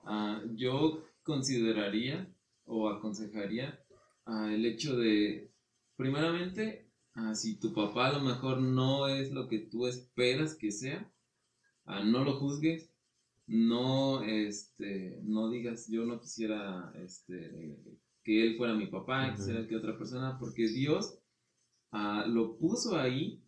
Ah, 0.04 0.42
yo 0.54 1.04
consideraría 1.24 2.32
o 2.66 2.90
aconsejaría 2.90 3.80
uh, 4.26 4.46
el 4.46 4.66
hecho 4.66 4.98
de 4.98 5.52
primeramente, 5.96 6.90
ah, 7.16 7.34
si 7.34 7.60
tu 7.60 7.74
papá 7.74 8.08
a 8.08 8.14
lo 8.14 8.22
mejor 8.22 8.62
no 8.62 9.08
es 9.08 9.32
lo 9.32 9.48
que 9.48 9.60
tú 9.60 9.88
esperas 9.88 10.56
que 10.56 10.72
sea, 10.72 11.12
ah, 11.86 12.04
no 12.04 12.24
lo 12.24 12.40
juzgues, 12.40 12.92
no, 13.48 14.24
este, 14.24 15.22
no 15.24 15.50
digas, 15.50 15.88
yo 15.90 16.06
no 16.06 16.20
quisiera 16.20 16.92
este, 16.96 17.80
que 18.24 18.44
él 18.44 18.58
fuera 18.58 18.76
mi 18.76 18.88
papá, 18.88 19.34
quisiera 19.34 19.66
que 19.68 19.76
otra 19.76 19.98
persona, 19.98 20.38
porque 20.38 20.68
Dios 20.68 21.18
ah, 21.92 22.26
lo 22.28 22.58
puso 22.58 22.98
ahí 22.98 23.42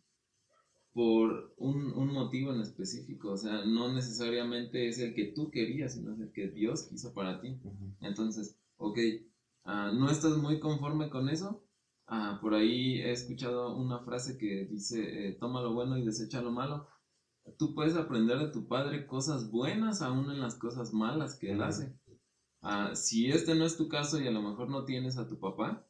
por 0.93 1.53
un, 1.57 2.13
motivo 2.13 2.53
en 2.53 2.61
específico, 2.61 3.31
o 3.31 3.37
sea, 3.37 3.65
no 3.65 3.93
necesariamente 3.93 4.87
es 4.87 4.99
el 4.99 5.13
que 5.13 5.33
tú 5.35 5.51
querías, 5.51 5.93
sino 5.93 6.13
es 6.13 6.19
el 6.19 6.31
que 6.31 6.47
Dios 6.47 6.83
quiso 6.83 7.13
para 7.13 7.39
ti. 7.41 7.59
Entonces, 8.01 8.57
ok, 8.77 8.97
ah, 9.65 9.91
no 9.93 10.09
estás 10.09 10.37
muy 10.37 10.59
conforme 10.59 11.09
con 11.09 11.29
eso. 11.29 11.63
Ah, 12.07 12.39
por 12.41 12.53
ahí 12.53 13.01
he 13.01 13.11
escuchado 13.11 13.75
una 13.77 13.99
frase 13.99 14.37
que 14.37 14.65
dice, 14.65 15.27
eh, 15.27 15.33
toma 15.33 15.61
lo 15.61 15.73
bueno 15.73 15.97
y 15.97 16.05
desecha 16.05 16.41
lo 16.41 16.51
malo 16.51 16.87
tú 17.57 17.73
puedes 17.73 17.95
aprender 17.95 18.39
de 18.39 18.49
tu 18.49 18.67
padre 18.67 19.07
cosas 19.07 19.49
buenas 19.51 20.01
aún 20.01 20.31
en 20.31 20.39
las 20.39 20.55
cosas 20.55 20.93
malas 20.93 21.35
que 21.35 21.51
él 21.51 21.61
hace. 21.61 21.93
Ah, 22.61 22.95
si 22.95 23.31
este 23.31 23.55
no 23.55 23.65
es 23.65 23.77
tu 23.77 23.87
caso 23.87 24.19
y 24.19 24.27
a 24.27 24.31
lo 24.31 24.41
mejor 24.41 24.69
no 24.69 24.83
tienes 24.83 25.17
a 25.17 25.27
tu 25.27 25.39
papá, 25.39 25.85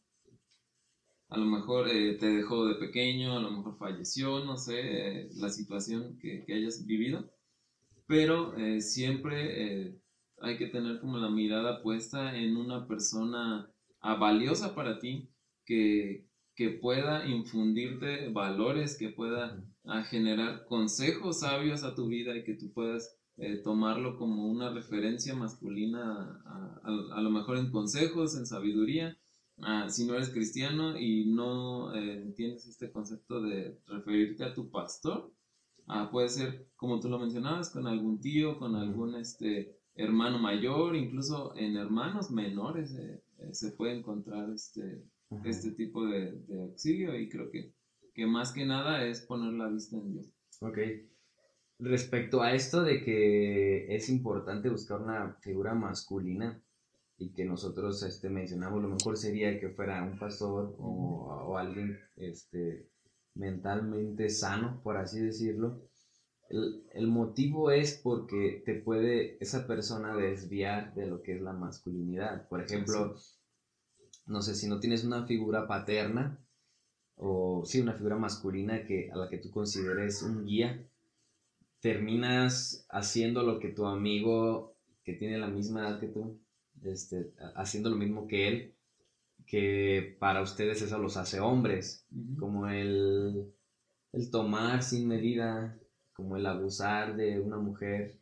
a 1.29 1.37
lo 1.37 1.45
mejor 1.45 1.87
eh, 1.89 2.15
te 2.15 2.27
dejó 2.27 2.65
de 2.65 2.75
pequeño, 2.75 3.37
a 3.37 3.41
lo 3.41 3.51
mejor 3.51 3.77
falleció, 3.77 4.43
no 4.43 4.57
sé, 4.57 4.79
eh, 4.79 5.29
la 5.35 5.49
situación 5.49 6.17
que, 6.17 6.45
hayas 6.51 6.85
vivido, 6.85 7.31
pero 8.07 8.57
eh, 8.57 8.81
siempre 8.81 9.99
hay 10.41 10.57
que 10.57 10.67
tener 10.67 10.99
como 10.99 11.17
la 11.17 11.29
mirada 11.29 11.83
puesta 11.83 12.35
en 12.35 12.57
una 12.57 12.87
persona 12.87 13.71
ah, 14.01 14.15
valiosa 14.15 14.73
para 14.73 14.99
ti, 14.99 15.29
que, 15.65 16.28
que 16.59 16.71
pueda 16.71 17.25
infundirte 17.25 18.27
valores, 18.33 18.97
que 18.97 19.07
pueda 19.07 19.63
a 19.85 20.03
generar 20.03 20.65
consejos 20.65 21.39
sabios 21.39 21.85
a 21.85 21.95
tu 21.95 22.09
vida 22.09 22.35
y 22.35 22.43
que 22.43 22.55
tú 22.55 22.73
puedas 22.73 23.15
eh, 23.37 23.61
tomarlo 23.63 24.17
como 24.17 24.45
una 24.45 24.69
referencia 24.69 25.33
masculina, 25.35 26.43
a, 26.83 27.21
lo 27.21 27.29
mejor 27.29 27.59
en 27.59 27.71
consejos, 27.71 28.35
en 28.35 28.45
sabiduría. 28.45 29.17
si 29.87 30.05
no 30.05 30.15
eres 30.15 30.31
cristiano 30.31 30.99
y 30.99 31.27
no 31.27 31.95
eh, 31.95 32.23
entiendes 32.23 32.67
este 32.67 32.91
concepto 32.91 33.41
de 33.41 33.79
referirte 33.87 34.43
a 34.43 34.53
tu 34.53 34.69
pastor, 34.69 35.31
puede 36.11 36.27
ser, 36.27 36.67
como 36.75 36.99
tú 36.99 37.07
lo 37.07 37.19
mencionabas, 37.19 37.69
con 37.69 37.87
algún 37.87 38.19
tío, 38.19 38.59
con 38.59 38.75
algún 38.75 39.15
este, 39.15 39.79
hermano 39.95 40.39
mayor, 40.39 40.97
incluso 40.97 41.55
en 41.55 41.77
hermanos 41.77 42.31
menores 42.31 42.93
eh, 42.95 43.23
se 43.53 43.71
puede 43.71 43.97
encontrar 43.97 44.49
este, 44.49 45.05
este 45.45 45.71
tipo 45.71 46.05
de, 46.05 46.31
de 46.47 46.61
auxilio 46.61 47.17
y 47.19 47.29
creo 47.29 47.49
que 47.51 47.73
que 48.19 48.27
más 48.27 48.51
que 48.51 48.65
nada 48.65 49.05
es 49.05 49.21
poner 49.21 49.53
la 49.53 49.69
vista 49.69 49.95
en 49.95 50.11
Dios. 50.11 50.29
Ok. 50.59 50.77
Respecto 51.79 52.41
a 52.41 52.53
esto 52.53 52.83
de 52.83 53.01
que 53.01 53.95
es 53.95 54.09
importante 54.09 54.69
buscar 54.69 55.01
una 55.01 55.37
figura 55.39 55.73
masculina 55.73 56.61
y 57.17 57.31
que 57.31 57.45
nosotros 57.45 58.03
este, 58.03 58.29
mencionamos, 58.29 58.81
lo 58.81 58.89
mejor 58.89 59.17
sería 59.17 59.57
que 59.57 59.69
fuera 59.69 60.03
un 60.03 60.19
pastor 60.19 60.75
o, 60.77 61.45
o 61.47 61.57
alguien 61.57 61.97
este, 62.17 62.89
mentalmente 63.35 64.29
sano, 64.29 64.81
por 64.83 64.97
así 64.97 65.21
decirlo. 65.21 65.81
El, 66.49 66.83
el, 66.93 67.07
motivo 67.07 67.71
es 67.71 68.01
porque 68.03 68.63
te 68.65 68.73
puede 68.73 69.37
esa 69.39 69.65
persona 69.65 70.13
desviar 70.17 70.93
de 70.95 71.05
lo 71.05 71.21
que 71.21 71.35
es 71.35 71.41
la 71.41 71.53
masculinidad. 71.53 72.49
Por 72.49 72.61
ejemplo, 72.61 73.15
no 74.29 74.41
sé, 74.41 74.55
si 74.55 74.67
no 74.67 74.79
tienes 74.79 75.03
una 75.03 75.25
figura 75.25 75.67
paterna, 75.67 76.37
o 77.15 77.63
sí, 77.65 77.81
una 77.81 77.93
figura 77.93 78.15
masculina 78.15 78.85
que, 78.85 79.09
a 79.11 79.17
la 79.17 79.27
que 79.27 79.39
tú 79.39 79.49
consideres 79.51 80.21
un 80.21 80.45
guía, 80.45 80.85
terminas 81.81 82.85
haciendo 82.89 83.43
lo 83.43 83.59
que 83.59 83.69
tu 83.69 83.85
amigo 83.85 84.75
que 85.03 85.13
tiene 85.13 85.37
la 85.37 85.47
misma 85.47 85.81
edad 85.81 85.99
que 85.99 86.07
tú, 86.07 86.39
este, 86.83 87.33
haciendo 87.55 87.89
lo 87.89 87.95
mismo 87.95 88.27
que 88.27 88.47
él, 88.47 88.75
que 89.47 90.15
para 90.19 90.41
ustedes 90.41 90.81
eso 90.83 90.99
los 90.99 91.17
hace 91.17 91.39
hombres, 91.39 92.05
como 92.37 92.67
el, 92.67 93.51
el 94.13 94.29
tomar 94.29 94.83
sin 94.83 95.07
medida, 95.07 95.75
como 96.13 96.37
el 96.37 96.45
abusar 96.45 97.15
de 97.15 97.39
una 97.39 97.57
mujer, 97.57 98.19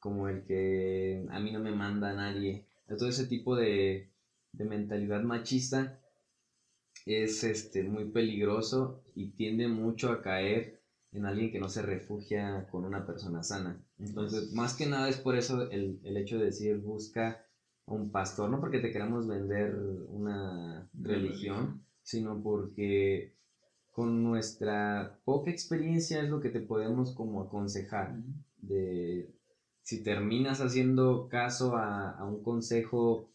como 0.00 0.28
el 0.28 0.42
que 0.42 1.24
a 1.30 1.38
mí 1.38 1.52
no 1.52 1.60
me 1.60 1.72
manda 1.72 2.12
nadie, 2.12 2.64
todo 2.98 3.08
ese 3.08 3.26
tipo 3.26 3.54
de, 3.54 4.09
de 4.52 4.64
mentalidad 4.64 5.22
machista 5.22 6.00
es 7.06 7.44
este, 7.44 7.82
muy 7.82 8.10
peligroso 8.10 9.02
y 9.14 9.30
tiende 9.30 9.68
mucho 9.68 10.10
a 10.10 10.22
caer 10.22 10.80
en 11.12 11.26
alguien 11.26 11.50
que 11.50 11.58
no 11.58 11.68
se 11.68 11.82
refugia 11.82 12.66
con 12.70 12.84
una 12.84 13.06
persona 13.06 13.42
sana. 13.42 13.82
Entonces, 13.98 14.52
más 14.52 14.74
que 14.74 14.86
nada 14.86 15.08
es 15.08 15.16
por 15.16 15.36
eso 15.36 15.68
el, 15.70 15.98
el 16.04 16.16
hecho 16.16 16.38
de 16.38 16.46
decir 16.46 16.76
busca 16.78 17.44
un 17.86 18.10
pastor, 18.12 18.48
no 18.50 18.60
porque 18.60 18.78
te 18.78 18.92
queramos 18.92 19.26
vender 19.26 19.74
una 20.08 20.88
religión, 20.94 21.82
sino 22.02 22.40
porque 22.42 23.34
con 23.90 24.22
nuestra 24.22 25.18
poca 25.24 25.50
experiencia 25.50 26.22
es 26.22 26.28
lo 26.28 26.40
que 26.40 26.50
te 26.50 26.60
podemos 26.60 27.12
como 27.12 27.42
aconsejar 27.42 28.16
de 28.58 29.34
si 29.82 30.04
terminas 30.04 30.60
haciendo 30.60 31.28
caso 31.28 31.76
a, 31.76 32.10
a 32.10 32.24
un 32.24 32.42
consejo 32.42 33.29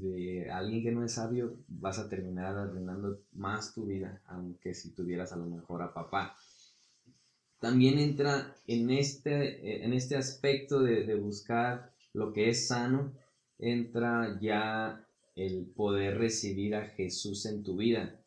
de 0.00 0.50
alguien 0.50 0.82
que 0.82 0.92
no 0.92 1.04
es 1.04 1.12
sabio, 1.12 1.56
vas 1.68 1.98
a 1.98 2.08
terminar 2.08 2.56
arruinando 2.56 3.22
más 3.32 3.72
tu 3.74 3.86
vida, 3.86 4.20
aunque 4.26 4.74
si 4.74 4.94
tuvieras 4.94 5.32
a 5.32 5.36
lo 5.36 5.46
mejor 5.46 5.82
a 5.82 5.94
papá. 5.94 6.36
También 7.58 7.98
entra 7.98 8.54
en 8.66 8.90
este, 8.90 9.84
en 9.84 9.94
este 9.94 10.16
aspecto 10.16 10.80
de, 10.80 11.14
buscar 11.14 11.92
lo 12.12 12.32
que 12.32 12.50
es 12.50 12.68
sano, 12.68 13.12
entra 13.58 14.38
ya 14.40 15.06
el 15.34 15.66
poder 15.66 16.18
recibir 16.18 16.74
a 16.74 16.86
Jesús 16.88 17.46
en 17.46 17.62
tu 17.62 17.76
vida. 17.76 18.20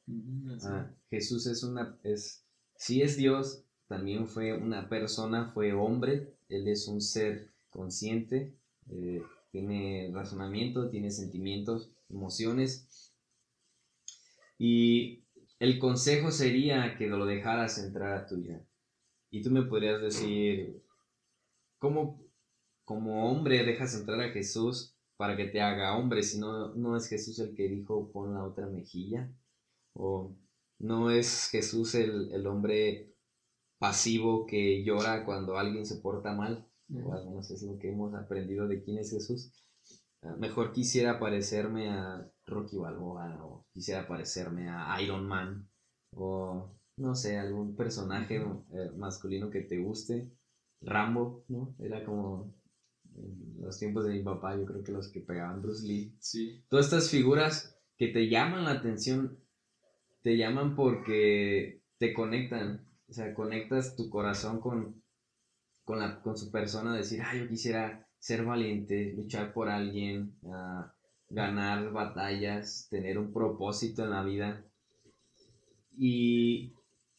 Ah, 0.64 0.92
Jesús 1.12 1.46
es 1.46 1.64
una, 1.64 2.00
es, 2.04 2.44
si 2.76 3.04
es 3.04 3.16
Dios, 3.16 3.64
también 3.88 4.28
fue 4.28 4.58
una 4.58 4.90
persona, 4.90 5.52
fue 5.54 5.74
hombre, 5.74 6.34
Él 6.50 6.68
es 6.68 6.88
un 6.88 7.02
ser 7.02 7.52
consciente, 7.70 8.56
eh, 8.90 9.22
tiene 9.52 10.12
razonamiento, 10.14 10.90
tiene 10.90 11.12
sentimientos, 11.12 11.92
emociones. 12.10 13.14
Y 14.58 15.24
el 15.60 15.80
consejo 15.80 16.32
sería 16.32 16.96
que 16.98 17.08
lo 17.08 17.26
dejaras 17.26 17.78
entrar 17.80 18.14
a 18.14 18.26
tu. 18.26 18.44
Y 19.32 19.42
tú 19.42 19.52
me 19.52 19.64
podrías 19.64 20.02
decir, 20.02 20.84
¿cómo 21.78 22.24
como 22.84 23.30
hombre 23.30 23.64
dejas 23.64 23.96
entrar 23.96 24.20
a 24.22 24.32
Jesús 24.32 24.96
para 25.18 25.36
que 25.38 25.46
te 25.46 25.62
haga 25.62 25.98
hombre? 25.98 26.24
Si 26.24 26.40
no, 26.40 26.74
no 26.76 26.96
es 26.98 27.08
Jesús 27.08 27.40
el 27.40 27.56
que 27.56 27.68
dijo 27.68 28.12
pon 28.12 28.34
la 28.34 28.44
otra 28.44 28.68
mejilla. 28.68 29.32
O 29.94 30.36
no 30.78 31.12
es 31.12 31.50
Jesús 31.52 31.96
el, 31.96 32.32
el 32.32 32.48
hombre 32.48 33.14
pasivo 33.80 34.46
que 34.46 34.84
llora 34.84 35.26
cuando 35.26 35.58
alguien 35.58 35.86
se 35.86 35.98
porta 35.98 36.34
mal 36.34 36.69
o 36.94 37.14
al 37.14 37.26
menos 37.28 37.52
es 37.52 37.64
lo 37.64 37.78
que 37.78 37.90
hemos 37.90 38.14
aprendido 38.14 38.68
de 38.68 38.82
quién 38.82 38.98
es 38.98 39.12
Jesús. 39.12 39.52
Ah, 40.22 40.36
mejor 40.38 40.72
quisiera 40.72 41.20
parecerme 41.20 41.90
a 41.90 42.30
Rocky 42.46 42.78
Balboa 42.78 43.44
o 43.46 43.66
quisiera 43.72 44.08
parecerme 44.08 44.70
a 44.70 45.02
Iron 45.02 45.26
Man 45.26 45.70
o 46.16 46.76
no 46.98 47.16
sé, 47.16 47.38
algún 47.38 47.76
personaje 47.76 48.36
eh, 48.36 48.92
masculino 48.98 49.50
que 49.50 49.62
te 49.62 49.78
guste. 49.80 50.32
Rambo, 50.82 51.44
¿no? 51.48 51.76
Era 51.80 52.04
como 52.06 52.54
en 53.16 53.62
los 53.62 53.78
tiempos 53.78 54.06
de 54.06 54.14
mi 54.14 54.24
papá, 54.24 54.58
yo 54.58 54.66
creo 54.66 54.84
que 54.84 54.92
los 54.92 55.10
que 55.10 55.22
pegaban 55.22 55.62
Bruce 55.62 55.86
Lee. 55.86 56.16
Sí. 56.20 56.64
Todas 56.70 56.86
estas 56.86 57.10
figuras 57.10 57.78
que 57.98 58.08
te 58.08 58.30
llaman 58.30 58.66
la 58.66 58.72
atención, 58.72 59.40
te 60.22 60.38
llaman 60.38 60.76
porque 60.76 61.82
te 61.98 62.14
conectan, 62.14 62.88
o 63.08 63.14
sea, 63.14 63.34
conectas 63.34 63.96
tu 63.96 64.10
corazón 64.10 64.60
con, 64.60 65.04
con, 65.90 65.98
la, 65.98 66.22
con 66.22 66.38
su 66.38 66.52
persona, 66.52 66.96
decir, 66.96 67.24
ah, 67.24 67.36
yo 67.36 67.48
quisiera 67.48 68.08
ser 68.20 68.46
valiente, 68.46 69.12
luchar 69.18 69.54
por 69.54 69.70
alguien, 69.70 70.36
ganar 71.32 71.92
batallas, 71.92 72.86
tener 72.92 73.18
un 73.18 73.34
propósito 73.34 74.04
en 74.04 74.12
la 74.12 74.22
vida. 74.22 74.64
Y 75.98 76.74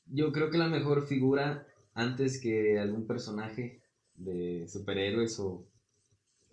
yo 0.06 0.30
creo 0.30 0.50
que 0.50 0.58
la 0.58 0.68
mejor 0.68 1.04
figura, 1.08 1.66
antes 1.94 2.40
que 2.40 2.78
algún 2.78 3.08
personaje 3.08 3.82
de 4.14 4.68
superhéroes 4.68 5.40
o, 5.40 5.66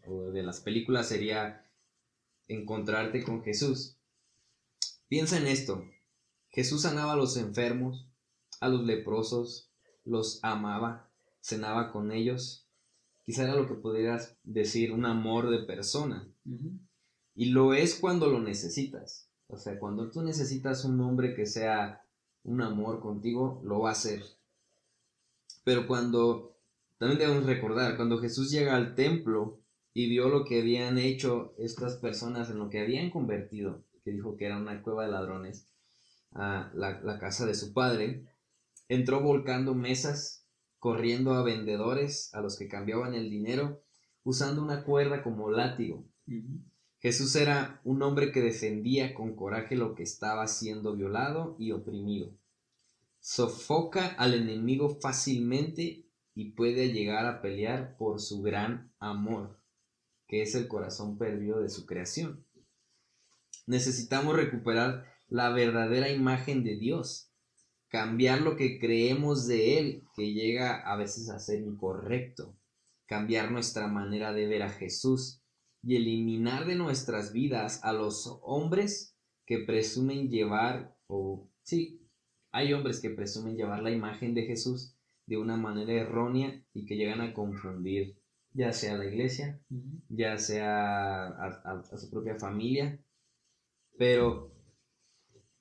o 0.08 0.32
de 0.32 0.42
las 0.42 0.60
películas, 0.62 1.10
sería 1.10 1.70
encontrarte 2.48 3.24
con 3.24 3.44
Jesús. 3.44 3.96
Piensa 5.08 5.38
en 5.38 5.46
esto. 5.46 5.86
Jesús 6.50 6.82
sanaba 6.82 7.14
a 7.14 7.18
los 7.18 7.38
enfermos, 7.38 8.08
a 8.60 8.70
los 8.70 8.84
leprosos, 8.86 9.70
los 10.04 10.40
amaba, 10.42 11.07
cenaba 11.48 11.92
con 11.92 12.12
ellos. 12.12 12.68
Quizá 13.24 13.44
era 13.44 13.56
lo 13.56 13.68
que 13.68 13.76
pudieras 13.76 14.38
decir 14.44 14.92
un 14.92 15.06
amor 15.06 15.50
de 15.50 15.60
persona. 15.60 16.28
Y 17.36 17.46
lo 17.52 17.74
es 17.74 17.96
cuando 17.96 18.28
lo 18.28 18.42
necesitas. 18.42 19.30
O 19.48 19.58
sea, 19.58 19.80
cuando 19.80 20.12
tú 20.12 20.22
necesitas 20.24 20.84
un 20.84 21.00
hombre 21.00 21.34
que 21.34 21.46
sea 21.46 22.04
un 22.44 22.62
amor 22.62 23.00
contigo, 23.00 23.62
lo 23.64 23.80
va 23.80 23.90
a 23.90 23.94
hacer. 23.94 24.24
Pero 25.64 25.88
cuando 25.88 26.58
también 26.98 27.20
debemos 27.20 27.46
recordar, 27.46 27.96
cuando 27.96 28.20
Jesús 28.20 28.52
llega 28.52 28.76
al 28.76 28.96
templo 28.96 29.60
y 29.94 30.10
vio 30.10 30.30
lo 30.30 30.44
que 30.44 30.62
habían 30.62 30.98
hecho 30.98 31.54
estas 31.58 31.96
personas 31.96 32.50
en 32.50 32.60
lo 32.60 32.70
que 32.70 32.82
habían 32.82 33.10
convertido, 33.10 33.84
que 34.04 34.12
dijo 34.12 34.36
que 34.36 34.46
era 34.46 34.58
una 34.58 34.82
cueva 34.82 35.06
de 35.06 35.12
ladrones, 35.12 35.68
a 36.34 36.72
la, 36.74 37.00
la 37.02 37.20
casa 37.20 37.46
de 37.46 37.56
su 37.56 37.74
padre, 37.74 38.26
entró 38.90 39.22
volcando 39.22 39.74
mesas, 39.74 40.37
corriendo 40.80 41.34
a 41.34 41.44
vendedores, 41.44 42.34
a 42.34 42.42
los 42.42 42.58
que 42.58 42.68
cambiaban 42.68 43.14
el 43.14 43.30
dinero, 43.30 43.84
usando 44.24 44.62
una 44.62 44.84
cuerda 44.84 45.24
como 45.24 45.50
látigo. 45.50 46.06
Jesús 47.00 47.36
era 47.36 47.80
un 47.84 48.02
hombre 48.02 48.32
que 48.32 48.42
defendía 48.42 49.14
con 49.14 49.36
coraje 49.36 49.76
lo 49.76 49.96
que 49.96 50.04
estaba 50.04 50.48
siendo 50.48 50.96
violado 50.96 51.56
y 51.60 51.72
oprimido. 51.72 52.32
Sofoca 53.20 54.08
al 54.08 54.34
enemigo 54.34 55.00
fácilmente 55.02 56.08
y 56.34 56.52
puede 56.52 56.92
llegar 56.92 57.26
a 57.26 57.42
pelear 57.42 57.98
por 57.98 58.20
su 58.20 58.42
gran 58.42 58.94
amor, 59.00 59.60
que 60.28 60.42
es 60.42 60.56
el 60.56 60.68
corazón 60.68 61.18
perdido 61.18 61.62
de 61.62 61.70
su 61.70 61.86
creación. 61.86 62.46
Necesitamos 63.66 64.36
recuperar 64.36 65.06
la 65.28 65.50
verdadera 65.50 66.10
imagen 66.10 66.64
de 66.64 66.78
Dios, 66.78 67.27
cambiar 67.90 68.42
lo 68.42 68.56
que 68.56 68.80
creemos 68.80 69.48
de 69.48 69.80
Él, 69.80 70.04
que 70.16 70.34
llega 70.34 70.82
a 70.82 70.96
veces 70.98 71.30
a 71.30 71.40
ser 71.40 71.62
incorrecto, 71.62 72.58
cambiar 73.06 73.52
nuestra 73.52 73.88
manera 73.88 74.34
de 74.34 74.48
ver 74.48 74.64
a 74.64 74.70
Jesús 74.70 75.42
y 75.82 75.96
eliminar 75.96 76.66
de 76.66 76.76
nuestras 76.76 77.32
vidas 77.32 77.80
a 77.84 77.94
los 77.94 78.40
hombres 78.42 79.16
que 79.46 79.60
presumen 79.60 80.30
llevar, 80.30 80.98
o 81.08 81.50
sí, 81.64 82.02
hay 82.52 82.74
hombres 82.74 83.00
que 83.00 83.10
presumen 83.10 83.56
llevar 83.56 83.82
la 83.82 83.92
imagen 83.92 84.34
de 84.34 84.44
Jesús 84.44 84.96
de 85.26 85.38
una 85.38 85.58
manera 85.58 85.94
errónea 85.94 86.66
y 86.74 86.86
que 86.86 86.96
llegan 86.96 87.22
a 87.22 87.34
confundir 87.34 88.18
ya 88.54 88.74
sea 88.74 88.98
la 88.98 89.06
iglesia, 89.06 89.62
ya 90.10 90.38
sea 90.40 91.28
a, 91.28 91.84
su 91.98 92.10
propia 92.10 92.36
familia, 92.36 93.00
pero 93.98 94.52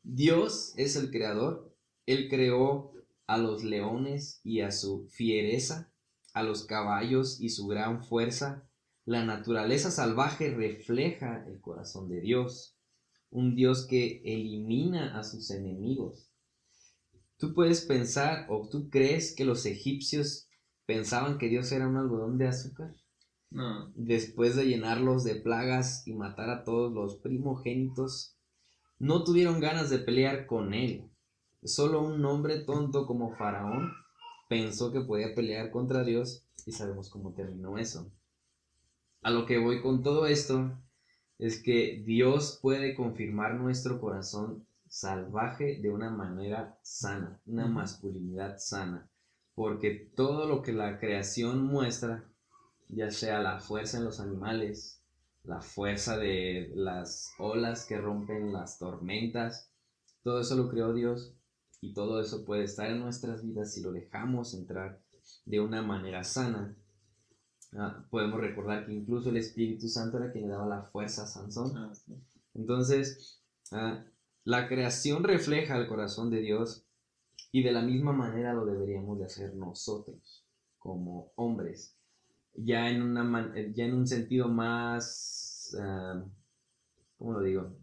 Dios 0.03 0.73
es 0.79 0.97
el 0.97 1.11
creador, 1.11 1.76
Él 2.07 2.29
creó 2.29 2.93
a 3.27 3.39
los 3.39 3.65
leones 3.65 4.41
y 4.45 4.61
a 4.61 4.71
su 4.71 5.09
fiereza, 5.11 5.93
a 6.33 6.43
los 6.43 6.65
caballos 6.65 7.41
y 7.41 7.51
su 7.51 7.67
gran 7.67 8.05
fuerza, 8.05 8.67
la 9.05 9.25
naturaleza 9.25 9.91
salvaje 9.91 10.51
refleja 10.51 11.45
el 11.47 11.61
corazón 11.61 12.09
de 12.09 12.21
Dios, 12.21 12.77
un 13.31 13.55
Dios 13.55 13.87
que 13.87 14.21
elimina 14.25 15.19
a 15.19 15.23
sus 15.23 15.51
enemigos. 15.51 16.29
Tú 17.39 17.55
puedes 17.55 17.83
pensar 17.83 18.47
o 18.49 18.69
tú 18.69 18.89
crees 18.91 19.35
que 19.35 19.45
los 19.45 19.65
egipcios 19.67 20.49
pensaban 20.87 21.39
que 21.39 21.49
Dios 21.49 21.71
era 21.71 21.87
un 21.87 21.97
algodón 21.97 22.39
de 22.39 22.49
azúcar. 22.49 22.95
No. 23.51 23.93
Después 23.95 24.57
de 24.57 24.67
llenarlos 24.67 25.23
de 25.23 25.37
plagas 25.37 26.07
y 26.07 26.15
matar 26.15 26.51
a 26.51 26.65
todos 26.65 26.93
los 26.93 27.17
primogénitos, 27.17 28.37
no 28.99 29.23
tuvieron 29.23 29.61
ganas 29.61 29.91
de 29.91 29.99
pelear 29.99 30.47
con 30.47 30.75
él. 30.75 31.09
Solo 31.67 32.01
un 32.01 32.25
hombre 32.25 32.61
tonto 32.61 33.07
como 33.07 33.35
Faraón 33.35 33.93
pensó 34.49 34.93
que 34.93 35.01
podía 35.01 35.35
pelear 35.35 35.73
contra 35.73 36.05
Dios 36.05 36.45
y 36.65 36.71
sabemos 36.71 37.11
cómo 37.11 37.33
terminó 37.35 37.77
eso. 37.77 38.09
A 39.23 39.31
lo 39.31 39.47
que 39.47 39.59
voy 39.59 39.83
con 39.83 40.05
todo 40.05 40.29
esto 40.29 40.79
es 41.39 41.61
que 41.61 42.05
Dios 42.07 42.61
puede 42.63 42.95
confirmar 42.95 43.55
nuestro 43.57 44.01
corazón 44.01 44.65
salvaje 44.87 45.81
de 45.81 45.91
una 45.91 46.09
manera 46.09 46.79
sana, 46.83 47.41
una 47.47 47.67
masculinidad 47.67 48.59
sana, 48.59 49.11
porque 49.57 49.91
todo 50.15 50.47
lo 50.47 50.63
que 50.63 50.73
la 50.73 51.01
creación 51.01 51.65
muestra, 51.65 52.25
ya 52.89 53.11
sea 53.11 53.41
la 53.41 53.59
fuerza 53.59 53.99
en 53.99 54.05
los 54.05 54.21
animales, 54.21 55.03
la 55.43 55.61
fuerza 55.61 56.17
de 56.17 56.71
las 56.77 57.33
olas 57.39 57.87
que 57.87 57.99
rompen 57.99 58.53
las 58.53 58.79
tormentas, 58.79 59.73
todo 60.23 60.41
eso 60.41 60.55
lo 60.55 60.69
creó 60.69 60.95
Dios 60.95 61.36
y 61.81 61.93
todo 61.93 62.21
eso 62.21 62.45
puede 62.45 62.65
estar 62.65 62.91
en 62.91 63.01
nuestras 63.01 63.45
vidas 63.45 63.73
si 63.73 63.83
lo 63.83 63.93
dejamos 63.93 64.55
entrar 64.55 65.01
de 65.45 65.61
una 65.61 65.83
manera 65.83 66.25
sana 66.25 66.77
Ah, 67.79 68.05
podemos 68.11 68.41
recordar 68.41 68.87
que 68.87 68.93
incluso 68.93 69.31
el 69.31 69.37
Espíritu 69.37 69.89
Santo 69.89 70.17
era 70.17 70.31
quien 70.31 70.45
le 70.45 70.51
daba 70.51 70.67
la 70.67 70.83
fuerza 70.83 71.23
a 71.23 71.27
Sansón. 71.27 71.77
Ah, 71.77 71.93
Entonces, 72.55 73.39
ah, 73.73 74.03
la 74.45 74.69
creación 74.69 75.25
refleja 75.25 75.77
el 75.77 75.87
corazón 75.89 76.31
de 76.31 76.41
Dios 76.41 76.85
y 77.53 77.63
de 77.63 77.73
la 77.73 77.83
misma 77.83 78.13
manera 78.13 78.55
lo 78.55 78.65
deberíamos 78.65 79.19
de 79.19 79.27
hacer 79.27 79.55
nosotros 79.55 80.45
como 80.79 81.33
hombres, 81.35 81.97
ya 82.55 82.89
en, 82.89 83.03
una 83.03 83.53
ya 83.75 83.85
en 83.85 83.95
un 83.95 84.07
sentido 84.07 84.49
más, 84.49 85.77
¿cómo 87.19 87.33
lo 87.33 87.41
digo? 87.41 87.77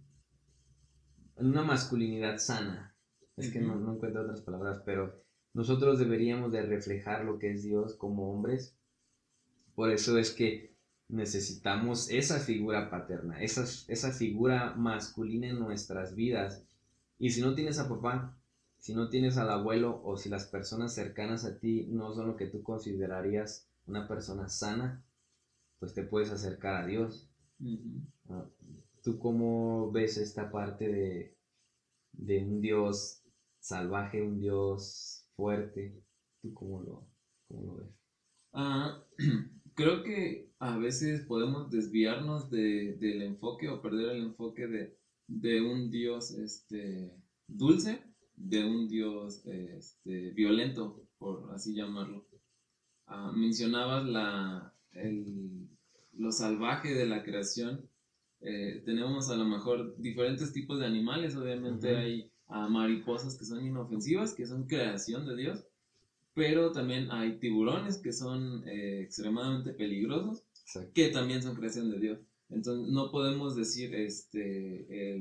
En 1.36 1.48
una 1.48 1.64
masculinidad 1.64 2.38
sana. 2.38 2.93
Es 3.38 3.52
que 3.52 3.60
no, 3.60 3.76
no 3.76 3.96
encuentro 3.96 4.22
otras 4.22 4.42
palabras, 4.42 4.82
pero 4.86 5.24
nosotros 5.54 6.00
deberíamos 6.00 6.52
de 6.52 6.62
reflejar 6.62 7.26
lo 7.26 7.40
que 7.40 7.52
es 7.52 7.64
Dios 7.64 7.96
como 7.96 8.32
hombres 8.32 8.78
por 9.76 9.92
eso 9.92 10.18
es 10.18 10.32
que 10.32 10.76
necesitamos 11.10 12.10
esa 12.10 12.40
figura 12.40 12.90
paterna, 12.90 13.42
esa, 13.42 13.64
esa 13.92 14.12
figura 14.12 14.74
masculina 14.76 15.48
en 15.48 15.60
nuestras 15.60 16.16
vidas. 16.16 16.66
Y 17.20 17.32
si 17.32 17.42
no 17.42 17.56
tienes 17.56 17.80
a 17.80 17.90
papá, 17.90 18.38
si 18.78 18.94
no 18.94 19.10
tienes 19.10 19.38
al 19.38 19.50
abuelo 19.50 20.02
o 20.04 20.18
si 20.18 20.30
las 20.30 20.46
personas 20.46 20.94
cercanas 20.94 21.46
a 21.46 21.58
ti 21.58 21.88
no 21.90 22.14
son 22.14 22.28
lo 22.28 22.36
que 22.36 22.48
tú 22.48 22.62
considerarías 22.64 23.68
una 23.88 24.08
persona 24.08 24.48
sana, 24.50 25.04
pues 25.80 25.94
te 25.94 26.04
puedes 26.04 26.32
acercar 26.32 26.84
a 26.84 26.86
Dios. 26.86 27.30
¿Tú 29.02 29.20
cómo 29.20 29.92
ves 29.92 30.18
esta 30.18 30.52
parte 30.52 30.88
de, 30.88 31.36
de 32.14 32.44
un 32.44 32.62
Dios 32.62 33.23
salvaje, 33.64 34.22
un 34.22 34.40
Dios 34.40 35.26
fuerte? 35.36 36.04
¿Tú 36.42 36.54
cómo 36.54 36.82
lo, 36.82 37.08
cómo 37.48 37.66
lo 37.66 37.76
ves? 37.78 37.90
Ah, 38.52 39.04
creo 39.74 40.04
que 40.04 40.52
a 40.60 40.78
veces 40.78 41.26
podemos 41.26 41.72
desviarnos 41.72 42.50
de, 42.52 42.98
del 42.98 43.22
enfoque 43.22 43.70
o 43.70 43.82
perder 43.82 44.18
el 44.18 44.24
enfoque 44.24 44.68
de, 44.68 44.98
de 45.28 45.62
un 45.62 45.90
Dios 45.90 46.32
este, 46.32 47.12
dulce, 47.48 48.04
de 48.36 48.66
un 48.66 48.90
Dios 48.90 49.46
este, 49.46 50.32
violento, 50.32 51.08
por 51.18 51.50
así 51.54 51.74
llamarlo. 51.74 52.28
Ah, 53.08 53.32
mencionabas 53.34 54.06
la, 54.06 54.74
el, 54.92 55.70
lo 56.12 56.32
salvaje 56.34 56.94
de 56.94 57.06
la 57.06 57.24
creación. 57.24 57.90
Eh, 58.42 58.82
tenemos 58.86 59.30
a 59.30 59.38
lo 59.38 59.46
mejor 59.46 59.96
diferentes 59.98 60.52
tipos 60.52 60.80
de 60.80 60.86
animales, 60.86 61.38
obviamente 61.38 61.96
hay 61.96 62.33
ah, 62.54 62.70
mariposas 62.70 63.36
que 63.36 63.46
son 63.46 63.66
inofensivas, 63.66 64.34
que 64.34 64.46
son 64.46 64.68
creación 64.68 65.26
de 65.26 65.36
Dios, 65.36 65.66
pero 66.34 66.72
también 66.72 67.12
hay 67.12 67.40
tiburones 67.40 67.98
que 67.98 68.14
son 68.14 68.68
eh, 68.68 69.02
extremadamente 69.02 69.74
peligrosos, 69.74 70.44
que 70.94 71.10
también 71.10 71.42
son 71.42 71.56
creación 71.56 71.92
de 71.92 72.00
Dios. 72.00 72.20
Entonces 72.50 72.92
no 72.92 73.12
podemos 73.12 73.56
decir, 73.56 73.96
este, 73.96 75.16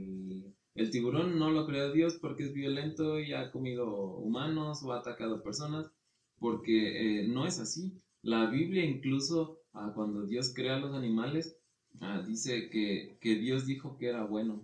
el, 0.74 0.90
tiburón 0.90 1.38
no 1.38 1.50
lo 1.50 1.66
creó 1.66 1.92
Dios 1.92 2.18
porque 2.20 2.44
es 2.44 2.52
violento 2.52 3.18
y 3.18 3.32
ha 3.32 3.50
comido 3.50 4.16
humanos 4.16 4.82
o 4.82 4.92
ha 4.92 4.98
atacado 4.98 5.42
personas, 5.42 5.90
porque 6.38 7.20
eh, 7.20 7.28
no 7.28 7.46
es 7.46 7.58
así. 7.58 7.92
La 8.22 8.50
Biblia 8.50 8.84
incluso 8.84 9.58
ah, 9.72 9.92
cuando 9.94 10.26
Dios 10.26 10.52
crea 10.54 10.78
los 10.78 10.94
animales, 10.94 11.56
ah, 12.00 12.22
dice 12.26 12.68
que, 12.70 13.18
Dios 13.20 13.66
dijo 13.66 13.96
que 13.98 14.08
era 14.08 14.24
bueno. 14.24 14.62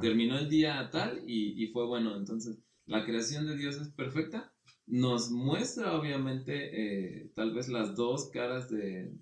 Terminó 0.00 0.38
el 0.38 0.48
día 0.48 0.88
tal 0.90 1.22
y, 1.26 1.62
y 1.62 1.68
fue 1.68 1.86
bueno. 1.86 2.16
Entonces, 2.16 2.58
la 2.86 3.04
creación 3.04 3.46
de 3.46 3.56
Dios 3.56 3.76
es 3.76 3.88
perfecta 3.90 4.54
nos 4.86 5.30
muestra 5.30 5.98
obviamente 5.98 7.22
eh, 7.22 7.32
tal 7.34 7.54
vez 7.54 7.68
las 7.68 7.94
dos 7.96 8.30
caras 8.30 8.68
de, 8.70 9.12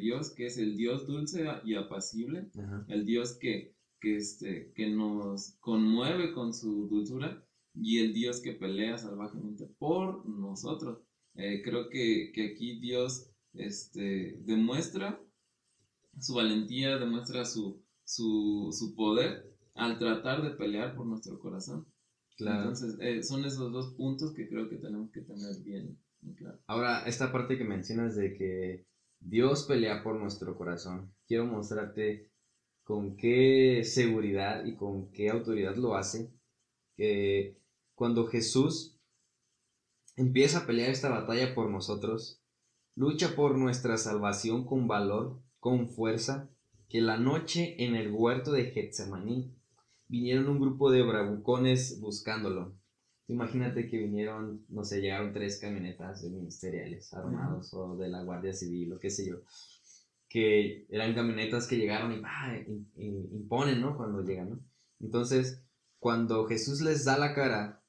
Dios, 0.00 0.30
que 0.30 0.46
es 0.46 0.58
el 0.58 0.76
Dios 0.76 1.06
dulce 1.06 1.46
y 1.64 1.74
apacible, 1.74 2.50
el 2.88 3.04
Dios 3.04 3.36
que, 3.38 3.74
que, 4.00 4.16
este, 4.16 4.72
que 4.74 4.88
nos 4.88 5.56
conmueve 5.60 6.32
con 6.32 6.54
su 6.54 6.88
dulzura 6.88 7.44
y 7.74 7.98
el 7.98 8.14
Dios 8.14 8.40
que 8.40 8.52
pelea 8.52 8.96
salvajemente 8.96 9.66
por 9.78 10.26
nosotros. 10.26 11.00
Eh, 11.34 11.60
creo 11.62 11.90
que, 11.90 12.32
aquí 12.50 12.78
Dios 12.80 13.30
este, 13.52 14.38
demuestra 14.44 15.20
su 16.18 16.34
valentía, 16.34 16.98
demuestra 16.98 17.44
su, 17.44 17.82
su, 18.04 18.70
su 18.72 18.94
poder 18.94 19.52
al 19.74 19.98
tratar 19.98 20.42
de 20.42 20.50
pelear 20.50 20.94
por 20.94 21.06
nuestro 21.06 21.38
corazón. 21.38 21.86
Entonces, 22.38 22.96
eh, 23.00 23.22
son 23.22 23.44
esos 23.44 23.72
dos 23.72 23.94
puntos 23.94 24.34
que 24.34 24.48
creo 24.48 24.68
que 24.68 24.76
tenemos 24.76 25.10
que 25.10 25.22
tener 25.22 25.56
bien, 25.64 25.98
claro. 26.36 26.58
Ahora, 26.66 27.06
esta 27.06 27.32
parte 27.32 27.56
que 27.56 27.64
mencionas 27.64 28.14
de 28.14 28.34
que 28.34 28.86
Dios 29.20 29.64
pelea 29.64 30.02
por 30.02 30.20
nuestro 30.20 30.56
corazón, 30.56 31.14
quiero 31.26 31.46
mostrarte 31.46 32.30
con 32.84 33.16
qué 33.16 33.82
seguridad 33.84 34.64
y 34.64 34.76
con 34.76 35.10
qué 35.10 35.30
autoridad 35.30 35.76
lo 35.76 35.96
hace. 35.96 36.30
Que 36.94 37.58
cuando 37.94 38.26
Jesús 38.26 38.98
empieza 40.16 40.58
a 40.60 40.66
pelear 40.66 40.90
esta 40.90 41.08
batalla 41.08 41.54
por 41.54 41.70
nosotros, 41.70 42.42
lucha 42.94 43.34
por 43.34 43.56
nuestra 43.56 43.96
salvación 43.96 44.64
con 44.64 44.88
valor, 44.88 45.42
con 45.66 45.88
fuerza, 45.88 46.48
que 46.88 47.00
la 47.00 47.16
noche 47.16 47.74
en 47.84 47.96
el 47.96 48.12
huerto 48.12 48.52
de 48.52 48.70
Getsemaní 48.70 49.52
vinieron 50.06 50.48
un 50.48 50.60
grupo 50.60 50.92
de 50.92 51.02
bravucones 51.02 51.98
buscándolo. 51.98 52.76
Imagínate 53.26 53.88
que 53.88 53.98
vinieron, 53.98 54.64
no 54.68 54.84
sé, 54.84 55.00
llegaron 55.00 55.32
tres 55.32 55.58
camionetas 55.58 56.22
de 56.22 56.30
ministeriales 56.30 57.12
armados 57.12 57.74
o 57.74 57.96
de 57.96 58.08
la 58.08 58.22
Guardia 58.22 58.52
Civil 58.52 58.92
o 58.92 59.00
qué 59.00 59.10
sé 59.10 59.26
yo, 59.26 59.38
que 60.28 60.86
eran 60.88 61.16
camionetas 61.16 61.66
que 61.66 61.78
llegaron 61.78 62.12
y, 62.12 62.20
bah, 62.20 62.56
imponen, 62.94 63.80
¿no? 63.80 63.96
Cuando 63.96 64.22
llegan, 64.22 64.50
¿no? 64.50 64.60
Entonces, 65.00 65.64
cuando 65.98 66.46
Jesús 66.46 66.80
les 66.80 67.04
da 67.04 67.18
la 67.18 67.34
cara, 67.34 67.82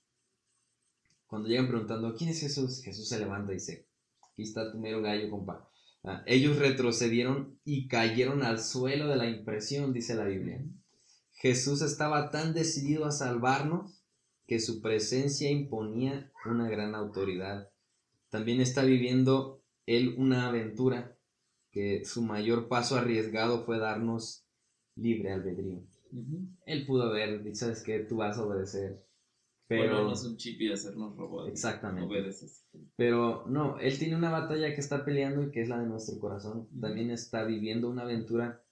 cuando 1.27 1.47
llegan 1.47 1.67
preguntando, 1.67 2.15
¿quién 2.15 2.31
es 2.31 2.39
Jesús? 2.39 2.81
Jesús 2.81 3.07
se 3.07 3.19
levanta 3.19 3.51
y 3.51 3.57
dice, 3.57 3.87
aquí 4.31 4.41
está 4.41 4.71
tu 4.71 4.79
mero 4.79 5.03
gallo, 5.03 5.29
compa. 5.29 5.69
Ah, 6.07 6.23
ellos 6.25 6.57
retrocedieron 6.57 7.59
y 7.65 7.89
cayeron 7.89 8.41
al 8.41 8.61
suelo 8.61 9.09
de 9.09 9.17
la 9.17 9.27
impresión, 9.27 9.91
dice 9.91 10.15
la 10.15 10.23
Biblia. 10.23 10.63
Jesús 11.33 11.81
estaba 11.81 12.31
tan 12.31 12.53
decidido 12.53 13.05
a 13.05 13.11
salvarnos 13.11 14.01
que 14.47 14.61
su 14.61 14.81
presencia 14.81 15.51
imponía 15.51 16.31
una 16.45 16.69
gran 16.69 16.95
autoridad. 16.95 17.69
También 18.29 18.61
está 18.61 18.83
viviendo 18.83 19.61
él 19.85 20.15
una 20.17 20.47
aventura 20.47 21.17
que 21.71 22.05
su 22.05 22.21
mayor 22.21 22.69
paso 22.69 22.95
arriesgado 22.95 23.65
fue 23.65 23.77
darnos 23.77 24.45
libre 24.95 25.33
albedrío. 25.33 25.83
Él 26.65 26.85
pudo 26.85 27.03
haber 27.03 27.43
dicho, 27.43 27.65
sabes 27.65 27.83
que 27.83 27.99
tú 27.99 28.15
vas 28.15 28.37
a 28.37 28.45
obedecer. 28.45 29.03
Pero 29.67 30.09
un 30.09 30.37
chip 30.37 30.61
y 30.61 30.71
hacernos 30.71 31.15
robots. 31.17 31.49
Exactamente. 31.49 32.07
Pero 32.95 33.45
no, 33.47 33.79
él 33.79 33.97
tiene 33.99 34.15
una 34.15 34.31
batalla 34.31 34.73
que 34.73 34.79
está 34.79 35.03
peleando 35.03 35.43
y 35.43 35.51
que 35.51 35.61
es 35.61 35.69
la 35.69 35.79
de 35.79 35.87
nuestro 35.87 36.19
corazón. 36.19 36.69
También 36.79 37.11
está 37.11 37.43
viviendo 37.43 37.89
una 37.89 38.03
aventura, 38.03 38.63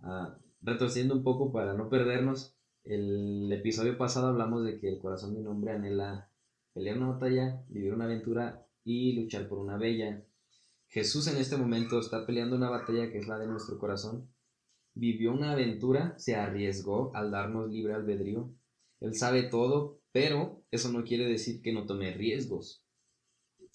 uh, 0.00 0.28
retrocediendo 0.62 1.14
un 1.14 1.24
poco 1.24 1.52
para 1.52 1.74
no 1.74 1.88
perdernos. 1.88 2.56
El 2.84 3.50
episodio 3.52 3.98
pasado 3.98 4.28
hablamos 4.28 4.64
de 4.64 4.78
que 4.78 4.88
el 4.88 4.98
corazón 4.98 5.34
de 5.34 5.40
un 5.40 5.48
hombre 5.48 5.72
anhela 5.72 6.30
pelear 6.72 6.98
una 6.98 7.10
batalla, 7.10 7.64
vivir 7.68 7.92
una 7.92 8.04
aventura 8.04 8.66
y 8.84 9.14
luchar 9.14 9.48
por 9.48 9.58
una 9.58 9.76
bella. 9.76 10.24
Jesús 10.88 11.26
en 11.26 11.38
este 11.38 11.56
momento 11.56 11.98
está 11.98 12.26
peleando 12.26 12.56
una 12.56 12.70
batalla 12.70 13.10
que 13.10 13.18
es 13.18 13.26
la 13.26 13.38
de 13.38 13.46
nuestro 13.46 13.78
corazón 13.78 14.28
vivió 14.94 15.32
una 15.32 15.52
aventura, 15.52 16.14
se 16.18 16.36
arriesgó 16.36 17.14
al 17.14 17.30
darnos 17.30 17.70
libre 17.70 17.94
albedrío. 17.94 18.50
Él 19.00 19.14
sabe 19.14 19.44
todo, 19.44 20.00
pero 20.14 20.62
eso 20.70 20.92
no 20.92 21.02
quiere 21.02 21.26
decir 21.26 21.60
que 21.60 21.72
no 21.72 21.86
tome 21.86 22.12
riesgos. 22.12 22.86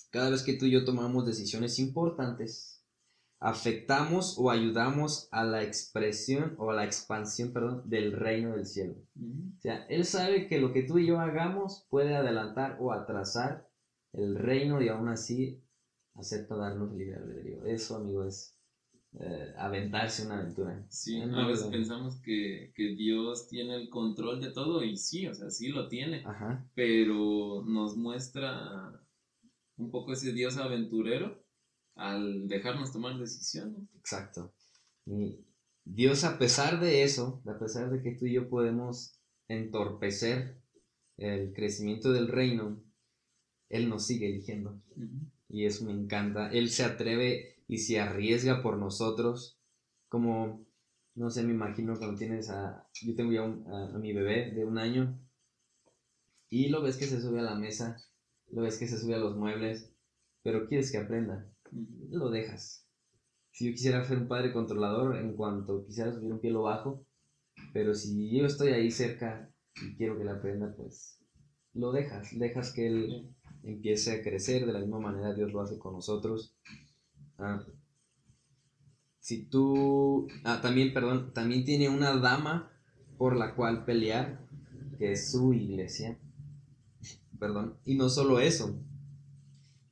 Cada 0.10 0.30
vez 0.30 0.42
que 0.42 0.54
tú 0.54 0.68
y 0.68 0.72
yo 0.72 0.86
tomamos 0.86 1.26
decisiones 1.26 1.80
importantes, 1.80 2.82
afectamos 3.42 4.38
o 4.40 4.50
ayudamos 4.50 5.28
a 5.32 5.44
la 5.44 5.64
expresión 5.64 6.56
o 6.58 6.72
a 6.72 6.76
la 6.76 6.86
expansión, 6.86 7.52
perdón, 7.52 7.82
del 7.90 8.14
reino 8.14 8.56
del 8.56 8.66
cielo. 8.66 8.96
O 9.18 9.60
sea, 9.60 9.86
Él 9.88 10.06
sabe 10.06 10.48
que 10.48 10.62
lo 10.62 10.72
que 10.72 10.84
tú 10.84 10.98
y 10.98 11.08
yo 11.08 11.20
hagamos 11.20 11.86
puede 11.90 12.16
adelantar 12.16 12.78
o 12.80 12.94
atrasar 12.94 13.70
el 14.14 14.36
reino 14.36 14.82
y 14.82 14.88
aún 14.88 15.10
así 15.10 15.62
acepta 16.14 16.56
darnos 16.56 16.94
libre 16.94 17.18
albedrío. 17.18 17.66
Eso, 17.66 17.98
amigo, 17.98 18.24
es 18.24 18.58
eh, 19.14 19.54
aventarse 19.58 20.26
una 20.26 20.40
aventura. 20.40 20.86
Sí, 20.90 21.20
a 21.20 21.48
veces 21.48 21.68
pensamos 21.68 22.22
que, 22.22 22.72
Dios 22.76 23.48
tiene 23.48 23.76
el 23.76 23.90
control 23.90 24.40
de 24.40 24.52
todo 24.52 24.84
y 24.84 24.98
sí, 24.98 25.28
o 25.28 25.34
sea, 25.34 25.50
sí 25.50 25.70
lo 25.70 25.88
tiene, 25.88 26.24
pero 26.76 27.64
nos 27.66 27.98
muestra 27.98 29.02
un 29.78 29.90
poco 29.90 30.14
ese 30.14 30.32
Dios 30.34 30.58
aventurero 30.58 31.44
al 31.96 32.48
dejarnos 32.48 32.92
tomar 32.92 33.18
decisiones. 33.18 33.82
Exacto. 33.96 34.54
Y 35.06 35.40
Dios 35.84 36.24
a 36.24 36.38
pesar 36.38 36.80
de 36.80 37.04
eso, 37.04 37.42
a 37.48 37.58
pesar 37.58 37.90
de 37.90 38.02
que 38.04 38.12
tú 38.12 38.28
y 38.28 38.34
yo 38.34 38.48
podemos 38.48 39.20
entorpecer 39.48 40.62
el 41.18 41.52
crecimiento 41.54 42.14
del 42.14 42.28
reino, 42.28 42.82
Él 43.70 43.90
nos 43.90 44.06
sigue 44.06 44.28
eligiendo. 44.28 44.80
Y 45.50 45.66
eso 45.66 45.86
me 45.86 45.94
encanta. 45.94 46.52
Él 46.52 46.70
se 46.70 46.84
atreve 46.84 47.59
y 47.70 47.78
se 47.78 48.00
arriesga 48.00 48.64
por 48.64 48.78
nosotros, 48.78 49.62
como, 50.10 50.66
no 51.14 51.30
sé, 51.30 51.44
me 51.44 51.54
imagino 51.54 51.96
cuando 51.98 52.18
tienes 52.18 52.50
a, 52.50 52.90
yo 52.94 53.16
tengo 53.16 53.32
ya 53.32 53.44
a, 53.44 53.98
mi 54.00 54.12
bebé 54.12 54.52
de 54.52 54.66
un 54.66 54.80
año, 54.80 55.22
y 56.50 56.70
lo 56.70 56.82
ves 56.82 56.98
que 56.98 57.06
se 57.06 57.22
sube 57.22 57.40
a 57.40 57.44
la 57.44 57.54
mesa, 57.54 57.96
lo 58.48 58.64
ves 58.64 58.80
que 58.80 58.88
se 58.88 58.98
sube 58.98 59.14
a 59.14 59.20
los 59.20 59.38
muebles, 59.38 59.94
pero 60.42 60.68
quieres 60.68 60.92
que 60.92 60.98
aprenda, 60.98 61.48
lo 62.10 62.32
dejas. 62.32 62.88
Si 63.52 63.68
yo 63.68 63.72
quisiera 63.72 64.04
ser 64.04 64.18
un 64.18 64.28
padre 64.28 64.52
controlador, 64.52 65.18
en 65.18 65.36
cuanto 65.36 65.86
quisiera 65.86 66.12
subir 66.12 66.34
un 66.34 66.40
pie 66.40 66.50
lo 66.50 66.64
bajo, 66.64 67.06
pero 67.72 67.94
si 67.94 68.36
yo 68.36 68.48
estoy 68.48 68.70
ahí 68.70 68.90
cerca 68.90 69.54
y 69.80 69.96
quiero 69.96 70.18
que 70.18 70.24
le 70.24 70.32
aprenda, 70.32 70.74
pues 70.76 71.20
lo 71.74 71.92
dejas, 71.92 72.30
dejas 72.40 72.74
que 72.74 72.88
él 72.88 73.30
empiece 73.62 74.12
a 74.12 74.24
crecer, 74.24 74.66
de 74.66 74.74
la 74.74 74.80
misma 74.80 75.00
manera 75.00 75.36
Dios 75.36 75.54
lo 75.54 75.62
hace 75.62 75.78
con 75.78 75.94
nosotros. 75.94 76.56
Ah. 77.40 77.66
Si 79.20 79.46
tú... 79.46 80.28
Ah, 80.44 80.60
también, 80.62 80.94
perdón, 80.94 81.34
también 81.34 81.66
tiene 81.66 81.90
una 81.90 82.16
dama 82.18 82.72
por 83.18 83.36
la 83.36 83.56
cual 83.56 83.86
pelear, 83.86 84.48
que 84.98 85.12
es 85.14 85.32
su 85.32 85.54
iglesia. 85.54 86.20
Perdón. 87.40 87.78
Y 87.86 87.96
no 87.96 88.10
solo 88.10 88.40
eso. 88.40 88.82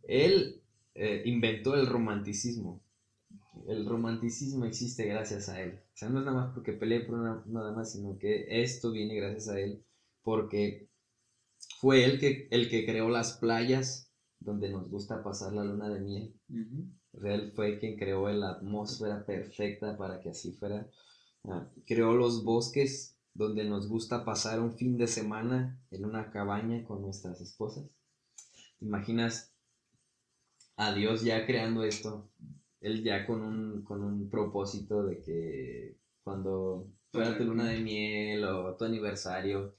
Él 0.03 0.61
eh, 0.95 1.23
inventó 1.25 1.75
el 1.75 1.87
romanticismo. 1.87 2.83
El 3.67 3.85
romanticismo 3.85 4.65
existe 4.65 5.05
gracias 5.05 5.49
a 5.49 5.61
él. 5.61 5.79
O 5.93 5.97
sea, 5.97 6.09
no 6.09 6.19
es 6.19 6.25
nada 6.25 6.37
más 6.37 6.53
porque 6.53 6.73
peleé 6.73 7.01
por 7.01 7.19
una, 7.19 7.43
dama, 7.45 7.83
sino 7.85 8.17
que 8.17 8.45
esto 8.61 8.91
viene 8.91 9.15
gracias 9.15 9.49
a 9.49 9.59
él 9.59 9.83
porque 10.23 10.89
fue 11.79 12.03
él 12.05 12.19
que, 12.19 12.47
el 12.51 12.69
que 12.69 12.85
creó 12.85 13.09
las 13.09 13.37
playas 13.37 14.11
donde 14.39 14.69
nos 14.69 14.89
gusta 14.89 15.23
pasar 15.23 15.53
la 15.53 15.63
luna 15.63 15.89
de 15.89 15.99
miel. 15.99 16.35
Él 17.23 17.51
fue 17.55 17.79
quien 17.79 17.97
creó 17.97 18.29
la 18.29 18.51
atmósfera 18.51 19.25
perfecta 19.25 19.97
para 19.97 20.19
que 20.19 20.29
así 20.29 20.51
fuera. 20.53 20.87
Ah, 21.45 21.67
creó 21.85 22.13
los 22.13 22.43
bosques 22.43 23.15
donde 23.33 23.63
nos 23.63 23.87
gusta 23.87 24.25
pasar 24.25 24.59
un 24.59 24.73
fin 24.73 24.97
de 24.97 25.07
semana 25.07 25.79
en 25.91 26.05
una 26.05 26.31
cabaña 26.31 26.83
con 26.83 27.01
nuestras 27.01 27.39
esposas. 27.41 27.85
¿Te 28.79 28.85
imaginas 28.85 29.53
a 30.75 30.93
Dios 30.93 31.23
ya 31.23 31.45
creando 31.45 31.83
esto? 31.83 32.29
Él 32.81 33.03
ya 33.03 33.25
con 33.25 33.41
un, 33.41 33.83
con 33.83 34.03
un 34.03 34.29
propósito 34.29 35.03
de 35.03 35.19
que 35.21 35.97
cuando 36.23 36.87
fuera 37.11 37.37
tu 37.37 37.45
luna 37.45 37.67
de 37.67 37.79
miel 37.79 38.43
o 38.43 38.75
tu 38.75 38.85
aniversario, 38.85 39.75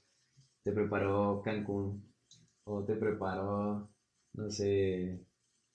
te 0.63 0.71
preparó 0.71 1.41
Cancún 1.43 2.03
o 2.63 2.83
te 2.83 2.95
preparó, 2.95 3.89
no 4.33 4.49
sé, 4.51 5.25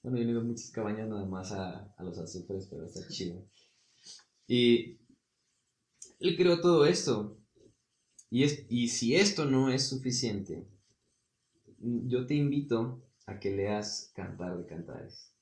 bueno, 0.05 0.19
yo 0.19 0.39
he 0.39 0.43
muchas 0.43 0.71
cabañas 0.71 1.09
nada 1.09 1.25
más 1.25 1.51
a, 1.53 1.95
los 2.01 2.19
azufres, 2.19 2.67
pero 2.71 2.85
está 2.85 3.09
chido. 3.09 3.43
Y 4.47 4.99
él 6.21 6.37
creó 6.37 6.61
todo 6.61 6.85
esto. 6.85 7.39
Y, 8.29 8.45
es, 8.45 8.67
y 8.69 8.89
si 8.89 9.17
esto 9.17 9.47
no 9.47 9.71
es 9.71 9.89
suficiente, 9.89 10.69
yo 11.79 12.27
te 12.27 12.35
invito 12.35 13.03
a 13.25 13.39
que 13.41 13.57
leas 13.57 14.13
Cantar 14.15 14.59
de 14.59 14.67
Cantares. 14.67 15.33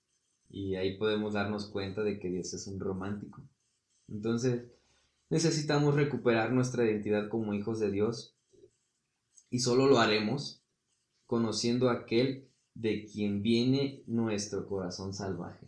Y 0.48 0.76
ahí 0.76 0.96
podemos 0.96 1.34
darnos 1.34 1.66
cuenta 1.66 2.04
de 2.04 2.20
que 2.20 2.28
Dios 2.28 2.54
es 2.54 2.68
un 2.68 2.78
romántico. 2.78 3.42
Entonces, 4.06 4.70
necesitamos 5.28 5.96
recuperar 5.96 6.52
nuestra 6.52 6.84
identidad 6.84 7.28
como 7.28 7.52
hijos 7.52 7.80
de 7.80 7.90
Dios. 7.90 8.36
Y 9.50 9.58
solo 9.58 9.88
lo 9.88 9.98
haremos 9.98 10.62
conociendo 11.26 11.88
a 11.88 11.94
aquel 11.94 12.51
de 12.74 13.04
quien 13.04 13.42
viene 13.42 14.02
nuestro 14.06 14.66
corazón 14.66 15.12
salvaje. 15.12 15.66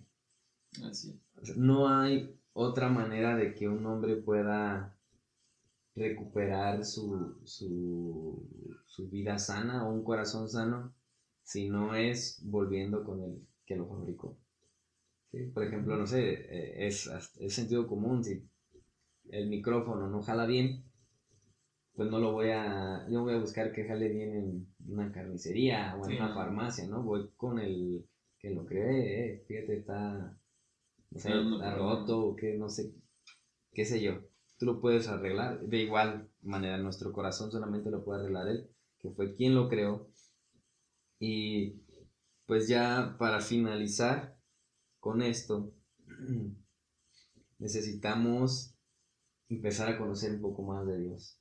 No 1.57 1.88
hay 1.88 2.38
otra 2.53 2.88
manera 2.88 3.37
de 3.37 3.55
que 3.55 3.69
un 3.69 3.85
hombre 3.87 4.17
pueda 4.17 4.97
recuperar 5.95 6.85
su, 6.85 7.38
su, 7.45 9.09
vida 9.11 9.38
sana 9.38 9.87
o 9.87 9.93
un 9.93 10.03
corazón 10.03 10.49
sano 10.49 10.93
si 11.43 11.69
no 11.69 11.95
es 11.95 12.40
volviendo 12.43 13.05
con 13.05 13.23
el 13.23 13.47
que 13.64 13.77
lo 13.77 13.87
fabricó. 13.87 14.37
Por 15.53 15.64
ejemplo, 15.64 15.97
no 15.97 16.07
sé, 16.07 16.33
eh, 16.33 16.87
es, 16.87 17.11
es 17.38 17.55
sentido 17.55 17.87
común, 17.87 18.23
si 18.23 18.49
el 19.31 19.49
micrófono 19.49 20.09
no 20.09 20.23
jala 20.23 20.47
bien, 20.47 20.85
pues 21.94 22.11
no 22.11 22.18
lo 22.18 22.33
voy 22.33 22.50
a, 22.50 23.07
yo 23.09 23.22
voy 23.22 23.35
a 23.35 23.38
buscar 23.40 23.72
que 23.72 23.87
jale 23.87 24.09
bien 24.09 24.35
en 24.35 24.74
una 24.88 25.12
carnicería 25.12 25.96
o 25.96 26.09
en 26.09 26.16
una 26.16 26.35
farmacia, 26.35 26.87
¿no? 26.88 27.02
Voy 27.02 27.30
con 27.37 27.59
el 27.61 28.04
que 28.38 28.50
lo 28.50 28.66
cree, 28.66 29.35
eh, 29.35 29.44
fíjate, 29.46 29.78
está, 29.78 30.37
no 31.11 31.18
sé, 31.18 31.30
está 31.30 31.74
roto 31.76 32.26
o 32.26 32.37
que 32.37 32.59
no 32.59 32.68
sé, 32.68 32.92
qué 33.72 33.85
sé 33.85 34.02
yo. 34.02 34.20
Tú 34.59 34.66
lo 34.66 34.80
puedes 34.80 35.09
arreglar, 35.09 35.61
de 35.61 35.78
igual 35.78 36.28
manera 36.42 36.78
nuestro 36.78 37.12
corazón 37.12 37.50
solamente 37.52 37.90
lo 37.90 38.04
puede 38.04 38.20
arreglar 38.20 38.48
él, 38.48 38.68
que 38.98 39.11
fue 39.11 39.35
quien 39.35 39.54
lo 39.54 39.68
creó. 39.68 40.09
Y 41.20 41.80
pues 42.46 42.66
ya 42.66 43.16
para 43.18 43.40
finalizar 43.40 44.37
con 44.98 45.22
esto, 45.22 45.72
necesitamos 47.59 48.74
empezar 49.48 49.88
a 49.88 49.98
conocer 49.98 50.33
un 50.35 50.40
poco 50.40 50.62
más 50.62 50.87
de 50.87 50.98
Dios. 50.98 51.40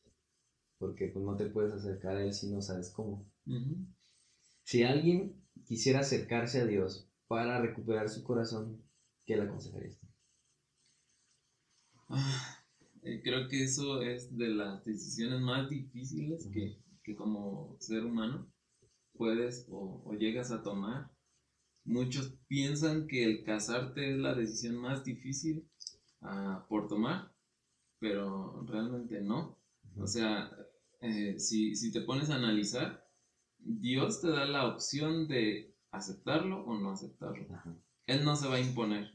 Porque 0.83 1.07
pues 1.07 1.23
no 1.23 1.37
te 1.37 1.45
puedes 1.45 1.71
acercar 1.71 2.17
a 2.17 2.23
Él 2.25 2.33
si 2.33 2.51
no 2.51 2.61
sabes 2.61 2.89
cómo. 2.89 3.25
Si 4.63 4.83
alguien 4.83 5.41
quisiera 5.63 6.01
acercarse 6.01 6.59
a 6.59 6.65
Dios 6.65 7.09
para 7.29 7.61
recuperar 7.61 8.09
su 8.09 8.21
corazón, 8.21 8.83
¿qué 9.25 9.37
le 9.37 9.43
aconsejarías? 9.43 9.97
Ah, 12.09 12.65
eh, 13.01 13.21
creo 13.23 13.47
que 13.47 13.63
eso 13.63 14.01
es 14.01 14.35
de 14.37 14.49
las 14.49 14.83
decisiones 14.83 15.39
más 15.39 15.69
difíciles 15.69 16.49
que, 16.51 17.15
como 17.15 17.77
ser 17.79 18.03
humano 18.03 18.51
puedes 19.13 19.65
o, 19.71 20.13
llegas 20.19 20.51
a 20.51 20.63
tomar. 20.63 21.09
Muchos 21.85 22.35
piensan 22.49 23.07
que 23.07 23.23
el 23.23 23.45
casarte 23.45 24.11
es 24.11 24.17
la 24.17 24.35
decisión 24.35 24.75
más 24.75 25.05
difícil 25.05 25.65
ah, 26.21 26.65
por 26.67 26.89
tomar, 26.89 27.33
pero 27.99 28.65
realmente 28.67 29.21
no. 29.21 29.57
O 29.97 30.07
sea, 30.07 30.51
eh, 31.03 31.37
si, 31.37 31.75
si, 31.75 31.91
te 31.91 31.99
pones 31.99 32.29
a 32.29 32.35
analizar, 32.35 33.05
Dios 33.59 34.21
te 34.21 34.29
da 34.29 34.45
la 34.45 34.67
opción 34.67 35.27
de 35.27 35.75
aceptarlo 35.91 36.63
o 36.63 36.79
no 36.79 36.91
aceptarlo. 36.91 37.45
Él 38.07 38.23
no 38.23 38.37
se 38.37 38.47
va 38.47 38.55
a 38.55 38.61
imponer. 38.61 39.11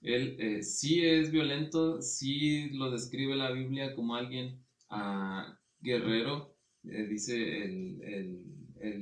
Él 0.00 0.36
eh, 0.40 0.62
sí 0.64 1.04
es 1.04 1.30
violento, 1.30 2.02
sí 2.02 2.70
lo 2.70 2.90
describe 2.90 3.36
la 3.36 3.52
Biblia 3.52 3.94
como 3.94 4.16
alguien 4.16 4.64
ah, 4.90 5.56
guerrero, 5.80 6.56
eh, 6.82 7.06
dice 7.06 7.64
el, 7.64 8.42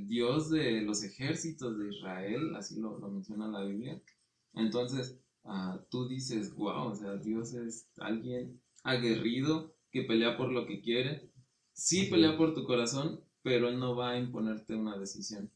Dios 0.07 0.51
de 0.51 0.83
los 0.83 1.03
ejércitos 1.03 1.79
de 1.79 1.89
Israel, 1.89 2.55
así 2.55 2.79
lo, 2.79 2.99
menciona 2.99 3.49
la 3.49 3.65
Biblia. 3.65 3.99
Entonces, 4.53 5.19
ah, 5.45 5.81
tú 5.91 6.07
dices, 6.07 6.55
wow, 6.55 6.89
o 6.89 6.95
sea, 6.95 7.17
Dios 7.17 7.55
es 7.55 7.89
alguien 7.97 8.61
aguerrido 8.83 9.75
que 9.91 10.03
pelea 10.03 10.37
por 10.37 10.53
lo 10.53 10.67
que 10.67 10.83
quiere. 10.83 11.30
Sí 11.81 12.07
pelea 12.11 12.37
por 12.37 12.55
tu 12.55 12.65
corazón, 12.65 13.21
pero 13.43 13.69
Él 13.69 13.79
no 13.79 13.97
va 13.97 14.11
a 14.11 14.19
imponerte 14.19 14.75
una 14.75 14.99
decisión. 14.99 15.51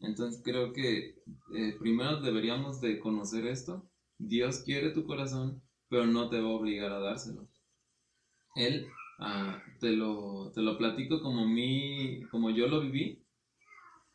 Entonces 0.00 0.42
creo 0.44 0.74
que 0.74 1.22
eh, 1.54 1.76
primero 1.78 2.20
deberíamos 2.20 2.80
de 2.82 2.98
conocer 3.00 3.46
esto 3.46 3.90
Dios 4.20 4.58
quiere 4.58 4.90
tu 4.90 5.06
corazón, 5.06 5.62
pero 5.88 6.04
no 6.06 6.28
te 6.28 6.38
va 6.38 6.48
a 6.48 6.52
obligar 6.52 6.92
a 6.92 7.00
dárselo. 7.00 7.48
Él 8.54 8.86
ah, 9.18 9.62
te, 9.80 9.92
lo, 9.92 10.52
te 10.54 10.60
lo 10.60 10.76
platico 10.76 11.22
como, 11.22 11.48
mi, 11.48 12.22
como 12.30 12.50
yo 12.50 12.68
lo 12.68 12.82
viví. 12.82 13.24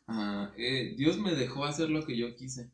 Ah, 0.06 0.52
eh, 0.56 0.94
Dios 0.96 1.18
me 1.18 1.34
dejó 1.34 1.64
hacer 1.64 1.90
lo 1.90 2.06
que 2.06 2.16
yo 2.16 2.36
quise. 2.36 2.70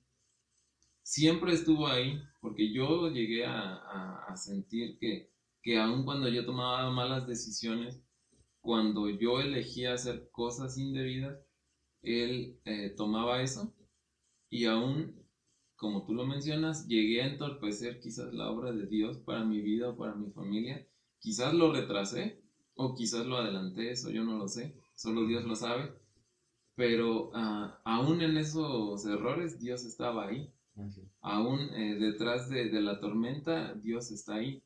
Siempre 1.02 1.54
estuvo 1.54 1.88
ahí, 1.88 2.22
porque 2.42 2.70
yo 2.70 3.08
llegué 3.08 3.46
a, 3.46 4.26
a, 4.28 4.36
sentir 4.36 4.98
que, 4.98 5.30
que 5.62 5.78
aun 5.78 6.04
cuando 6.04 6.28
yo 6.28 6.44
tomaba 6.44 6.90
malas 6.90 7.26
decisiones, 7.26 7.98
cuando 8.62 9.10
yo 9.10 9.40
elegía 9.40 9.92
hacer 9.92 10.30
cosas 10.30 10.78
indebidas, 10.78 11.38
Él 12.00 12.58
eh, 12.64 12.94
tomaba 12.96 13.42
eso 13.42 13.74
y 14.48 14.64
aún 14.64 15.22
como 15.82 16.04
tú 16.04 16.14
lo 16.14 16.24
mencionas, 16.24 16.86
llegué 16.86 17.22
a 17.22 17.26
entorpecer 17.26 17.98
quizás 17.98 18.32
la 18.32 18.48
obra 18.52 18.70
de 18.70 18.86
Dios 18.86 19.18
para 19.18 19.44
mi 19.44 19.60
vida 19.60 19.88
o 19.88 19.96
para 19.96 20.14
mi 20.14 20.30
familia. 20.30 20.86
Quizás 21.18 21.52
lo 21.54 21.72
retrasé 21.72 22.40
o 22.76 22.94
quizás 22.94 23.26
lo 23.26 23.36
adelanté, 23.36 23.90
eso 23.90 24.08
yo 24.10 24.22
no 24.22 24.38
lo 24.38 24.46
sé, 24.46 24.76
solo 24.94 25.26
Dios 25.26 25.44
lo 25.44 25.56
sabe. 25.56 25.92
Pero 26.76 27.30
uh, 27.30 27.72
aún 27.82 28.20
en 28.20 28.36
esos 28.36 29.04
errores, 29.06 29.58
Dios 29.58 29.84
estaba 29.84 30.28
ahí. 30.28 30.52
Aún 31.20 31.58
eh, 31.74 31.96
detrás 31.98 32.48
de, 32.48 32.70
la 32.80 33.00
tormenta, 33.00 33.74
Dios 33.74 34.12
está 34.12 34.36
ahí. 34.36 34.62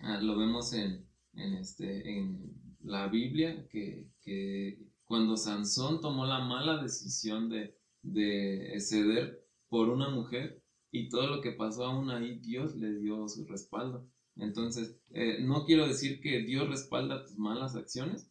Ah, 0.00 0.20
lo 0.20 0.36
vemos 0.36 0.72
en, 0.72 1.06
este, 1.36 2.18
en 2.18 2.52
la 2.82 3.08
Biblia, 3.08 3.66
que, 3.68 4.08
cuando 5.04 5.36
Sansón 5.36 6.00
tomó 6.00 6.26
la 6.26 6.40
mala 6.40 6.82
decisión 6.82 7.48
de, 7.48 7.76
de 8.02 8.74
ceder 8.80 9.46
por 9.68 9.88
una 9.88 10.08
mujer 10.08 10.62
y 10.90 11.08
todo 11.08 11.28
lo 11.28 11.40
que 11.40 11.52
pasó 11.52 11.84
aún 11.84 12.10
ahí, 12.10 12.38
Dios 12.38 12.74
le 12.76 12.98
dio 12.98 13.28
su 13.28 13.44
respaldo. 13.46 14.08
Entonces, 14.36 14.98
eh, 15.10 15.38
no 15.40 15.64
quiero 15.64 15.86
decir 15.86 16.20
que 16.20 16.42
Dios 16.42 16.68
respalda 16.68 17.24
tus 17.24 17.38
malas 17.38 17.74
acciones, 17.74 18.30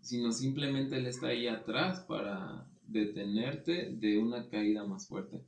sino 0.00 0.32
simplemente 0.32 0.96
Él 0.96 1.06
está 1.06 1.28
ahí 1.28 1.48
atrás 1.48 2.00
para 2.00 2.70
detenerte 2.82 3.90
de 3.92 4.18
una 4.18 4.48
caída 4.48 4.84
más 4.86 5.08
fuerte. 5.08 5.44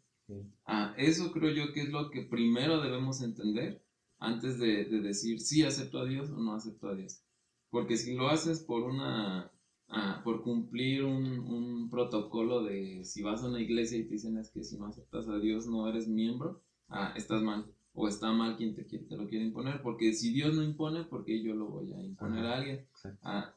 Ah, 0.64 0.94
eso 0.96 1.32
creo 1.32 1.50
yo 1.50 1.72
que 1.72 1.82
es 1.82 1.88
lo 1.88 2.10
que 2.10 2.22
primero 2.22 2.80
debemos 2.80 3.20
entender 3.22 3.82
antes 4.20 4.58
de, 4.58 4.84
de 4.84 5.00
decir 5.00 5.40
si 5.40 5.64
acepto 5.64 5.98
a 5.98 6.04
Dios 6.04 6.30
o 6.30 6.38
no 6.40 6.54
acepto 6.54 6.88
a 6.88 6.94
Dios. 6.94 7.22
Porque 7.70 7.96
si 7.96 8.14
lo 8.14 8.28
haces 8.28 8.60
por 8.60 8.82
una 8.82 9.50
Ah, 9.92 10.20
por 10.22 10.42
cumplir 10.42 11.02
un, 11.02 11.90
protocolo 11.90 12.62
de 12.62 13.04
si 13.04 13.22
vas 13.22 13.42
a 13.42 13.48
una 13.48 13.60
iglesia 13.60 13.98
y 13.98 14.04
te 14.04 14.12
dicen 14.12 14.38
es 14.38 14.48
que 14.50 14.62
si 14.62 14.78
no 14.78 14.86
aceptas 14.86 15.28
a 15.28 15.38
Dios 15.40 15.66
no 15.66 15.88
eres 15.88 16.06
miembro, 16.06 16.62
ah, 16.88 17.12
estás 17.16 17.42
mal. 17.42 17.66
O 17.92 18.06
está 18.06 18.32
mal 18.32 18.56
quien 18.56 18.76
te, 18.76 18.84
te 18.84 19.16
lo 19.16 19.28
quiere 19.28 19.44
imponer. 19.44 19.82
Porque 19.82 20.12
si 20.12 20.32
Dios 20.32 20.54
no 20.54 20.62
impone, 20.62 21.02
¿por 21.04 21.24
qué 21.24 21.42
yo 21.42 21.56
lo 21.56 21.66
voy 21.66 21.92
a 21.92 22.00
imponer 22.04 22.46
a 22.46 22.58
alguien? 22.58 22.86
Ah, 23.22 23.52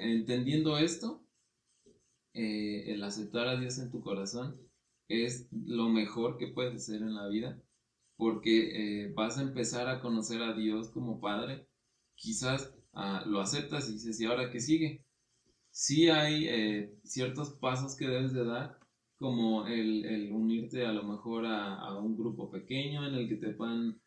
entendiendo 0.00 0.78
esto, 0.78 1.22
eh, 2.32 2.90
el 2.90 3.04
aceptar 3.04 3.46
a 3.46 3.60
Dios 3.60 3.78
en 3.78 3.90
tu 3.90 4.00
corazón 4.00 4.58
es 5.08 5.48
lo 5.52 5.90
mejor 5.90 6.38
que 6.38 6.46
puedes 6.46 6.76
hacer 6.76 7.02
en 7.02 7.14
la 7.14 7.28
vida. 7.28 7.62
Porque 8.16 9.04
eh, 9.04 9.12
vas 9.14 9.38
a 9.38 9.42
empezar 9.42 9.88
a 9.88 10.00
conocer 10.00 10.42
a 10.42 10.54
Dios 10.54 10.90
como 10.90 11.20
Padre. 11.20 11.66
Quizás 12.14 12.74
lo 13.26 13.40
aceptas 13.40 13.88
y 13.88 13.94
dices, 13.94 14.20
¿y 14.20 14.24
ahora 14.26 14.50
qué 14.50 14.60
sigue? 14.60 15.04
sí 15.74 16.08
hay 16.08 16.46
eh, 16.48 16.94
ciertos 17.02 17.50
pasos 17.54 17.96
que 17.96 18.06
debes 18.06 18.32
de 18.32 18.44
dar, 18.44 18.78
como 19.18 19.66
el, 19.66 20.30
unirte 20.32 20.86
a 20.86 20.92
lo 20.92 21.02
mejor 21.02 21.46
a, 21.46 21.98
un 21.98 22.16
grupo 22.16 22.50
pequeño 22.50 23.06
en 23.06 23.14
el 23.14 23.28
que 23.28 23.36
te 23.36 23.50
puedan 23.50 24.00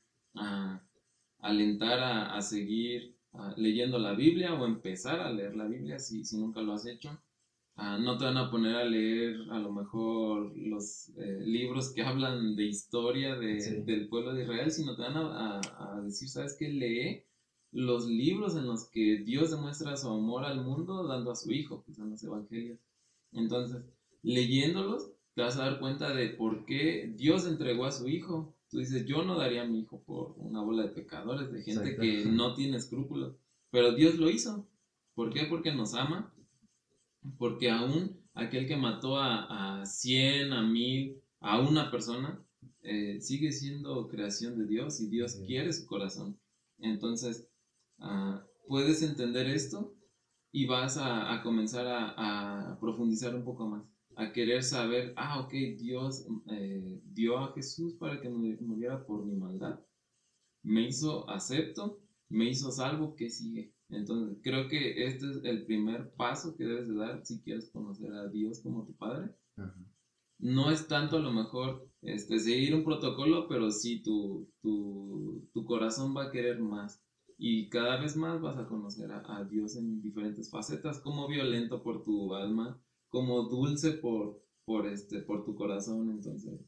alentar 1.39 1.99
a, 1.99 2.41
seguir 2.41 3.15
leyendo 3.57 3.99
la 3.99 4.13
Biblia 4.13 4.53
o 4.53 4.65
empezar 4.65 5.19
a 5.19 5.31
leer 5.31 5.55
la 5.55 5.65
Biblia 5.65 5.99
si 5.99 6.23
nunca 6.37 6.61
lo 6.61 6.73
has 6.73 6.85
hecho. 6.85 7.21
Ah, 7.79 7.99
no 7.99 8.17
te 8.17 8.25
van 8.25 8.37
a 8.37 8.49
poner 8.49 8.75
a 8.75 8.83
leer 8.83 9.35
a 9.51 9.59
lo 9.59 9.71
mejor 9.71 10.51
los 10.57 11.09
eh, 11.09 11.43
libros 11.45 11.93
que 11.93 12.01
hablan 12.01 12.55
de 12.55 12.65
historia 12.65 13.35
del 13.35 14.09
pueblo 14.09 14.33
de 14.33 14.43
Israel, 14.43 14.71
sino 14.71 14.95
te 14.95 15.03
van 15.03 15.15
a, 15.15 15.61
a 15.61 16.01
decir, 16.01 16.27
¿sabes 16.27 16.55
qué? 16.57 16.69
Lee 16.69 17.23
los 17.71 18.07
libros 18.07 18.55
en 18.55 18.65
los 18.65 18.89
que 18.89 19.17
Dios 19.17 19.51
demuestra 19.51 19.95
su 19.95 20.09
amor 20.09 20.43
al 20.43 20.63
mundo 20.63 21.05
dando 21.05 21.31
a 21.31 21.35
su 21.35 21.51
Hijo, 21.51 21.83
que 21.85 21.93
son 21.93 22.09
los 22.09 22.23
evangelios. 22.23 22.79
Entonces, 23.31 23.83
leyéndolos, 24.23 25.11
te 25.35 25.43
vas 25.43 25.57
a 25.57 25.65
dar 25.65 25.79
cuenta 25.79 26.15
de 26.15 26.29
por 26.29 26.65
qué 26.65 27.13
Dios 27.15 27.45
entregó 27.45 27.85
a 27.85 27.91
su 27.91 28.07
Hijo. 28.07 28.55
Tú 28.71 28.79
dices, 28.79 29.05
yo 29.05 29.23
no 29.23 29.37
daría 29.37 29.61
a 29.61 29.67
mi 29.67 29.81
Hijo 29.81 30.01
por 30.03 30.33
una 30.37 30.61
bola 30.61 30.83
de 30.83 30.89
pecadores, 30.89 31.51
de 31.51 31.61
gente 31.61 31.95
que 31.95 32.25
no 32.25 32.55
tiene 32.55 32.77
escrúpulos, 32.77 33.35
pero 33.69 33.93
Dios 33.93 34.15
lo 34.15 34.31
hizo. 34.31 34.67
¿Por 35.13 35.31
qué? 35.31 35.45
Porque 35.45 35.73
nos 35.73 35.93
ama, 35.93 36.33
porque 37.37 37.69
aún 37.69 38.19
aquel 38.33 38.67
que 38.67 38.77
mató 38.77 39.17
a, 39.17 39.81
a 39.81 39.85
100, 39.85 40.53
a 40.53 40.61
1000, 40.63 41.21
a 41.39 41.59
una 41.59 41.91
persona, 41.91 42.43
eh, 42.81 43.19
sigue 43.21 43.51
siendo 43.51 44.07
creación 44.07 44.57
de 44.57 44.65
Dios 44.65 44.99
y 45.01 45.09
Dios 45.09 45.37
quiere 45.45 45.73
su 45.73 45.85
corazón. 45.85 46.39
Entonces, 46.79 47.47
Ah, 47.99 48.45
puedes 48.67 49.01
entender 49.01 49.47
esto 49.47 49.95
y 50.51 50.65
vas 50.65 50.97
a, 50.99 51.41
comenzar 51.43 51.85
a, 51.87 52.77
profundizar 52.79 53.35
un 53.35 53.43
poco 53.43 53.67
más, 53.67 53.83
a 54.15 54.31
querer 54.31 54.63
saber, 54.63 55.13
ah, 55.15 55.39
ok, 55.41 55.51
Dios 55.77 56.25
eh, 56.51 57.01
dio 57.05 57.37
a 57.39 57.53
Jesús 57.53 57.95
para 57.95 58.21
que 58.21 58.29
muriera 58.29 59.05
por 59.05 59.25
mi 59.25 59.35
maldad, 59.35 59.79
me 60.63 60.87
hizo 60.87 61.29
acepto, 61.29 62.01
me 62.29 62.49
hizo 62.49 62.71
salvo, 62.71 63.15
¿qué 63.15 63.29
sigue? 63.29 63.73
Entonces, 63.89 64.37
creo 64.43 64.67
que 64.67 65.05
este 65.05 65.29
es 65.29 65.43
el 65.43 65.65
primer 65.65 66.11
paso 66.13 66.55
que 66.55 66.65
debes 66.65 66.87
de 66.87 66.95
dar 66.95 67.25
si 67.25 67.41
quieres 67.41 67.69
conocer 67.71 68.13
a 68.13 68.27
Dios 68.27 68.59
como 68.61 68.85
tu 68.85 68.95
Padre. 68.95 69.35
No 70.39 70.69
es 70.69 70.87
tanto 70.87 71.17
a 71.17 71.21
lo 71.21 71.31
mejor 71.31 71.89
este, 72.01 72.39
seguir 72.39 72.75
un 72.75 72.83
protocolo, 72.83 73.47
pero 73.47 73.71
sí 73.71 74.03
tu, 74.03 74.51
tu, 74.61 75.49
tu 75.53 75.65
corazón 75.65 76.15
va 76.15 76.25
a 76.25 76.31
querer 76.31 76.59
más 76.59 77.01
y 77.37 77.69
cada 77.69 77.97
vez 78.01 78.15
más 78.17 78.41
vas 78.41 78.57
a 78.57 78.67
conocer 78.67 79.11
a, 79.11 79.43
Dios 79.43 79.75
en 79.75 80.01
diferentes 80.01 80.49
facetas, 80.49 80.99
como 80.99 81.27
violento 81.27 81.83
por 81.83 82.03
tu 82.03 82.33
alma, 82.33 82.81
como 83.09 83.43
dulce 83.43 83.93
por, 83.93 84.41
por, 84.65 84.87
este, 84.87 85.19
por 85.21 85.45
tu 85.45 85.55
corazón, 85.55 86.09
entonces. 86.09 86.59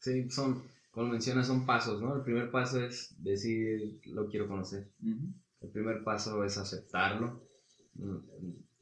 Sí, 0.00 0.30
son, 0.30 0.62
como 0.90 1.08
mencionas, 1.08 1.46
son 1.46 1.66
pasos, 1.66 2.00
¿no? 2.00 2.16
El 2.16 2.22
primer 2.22 2.50
paso 2.50 2.80
es 2.80 3.14
decir, 3.22 4.00
lo 4.06 4.28
quiero 4.28 4.48
conocer. 4.48 4.90
El 5.60 5.70
primer 5.70 6.04
paso 6.04 6.44
es 6.44 6.58
aceptarlo. 6.58 7.42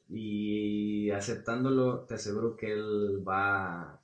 Y 0.09 1.09
aceptándolo, 1.11 2.05
te 2.05 2.15
aseguro 2.15 2.55
que 2.55 2.71
Él 2.71 3.27
va 3.27 3.81
a 3.81 4.01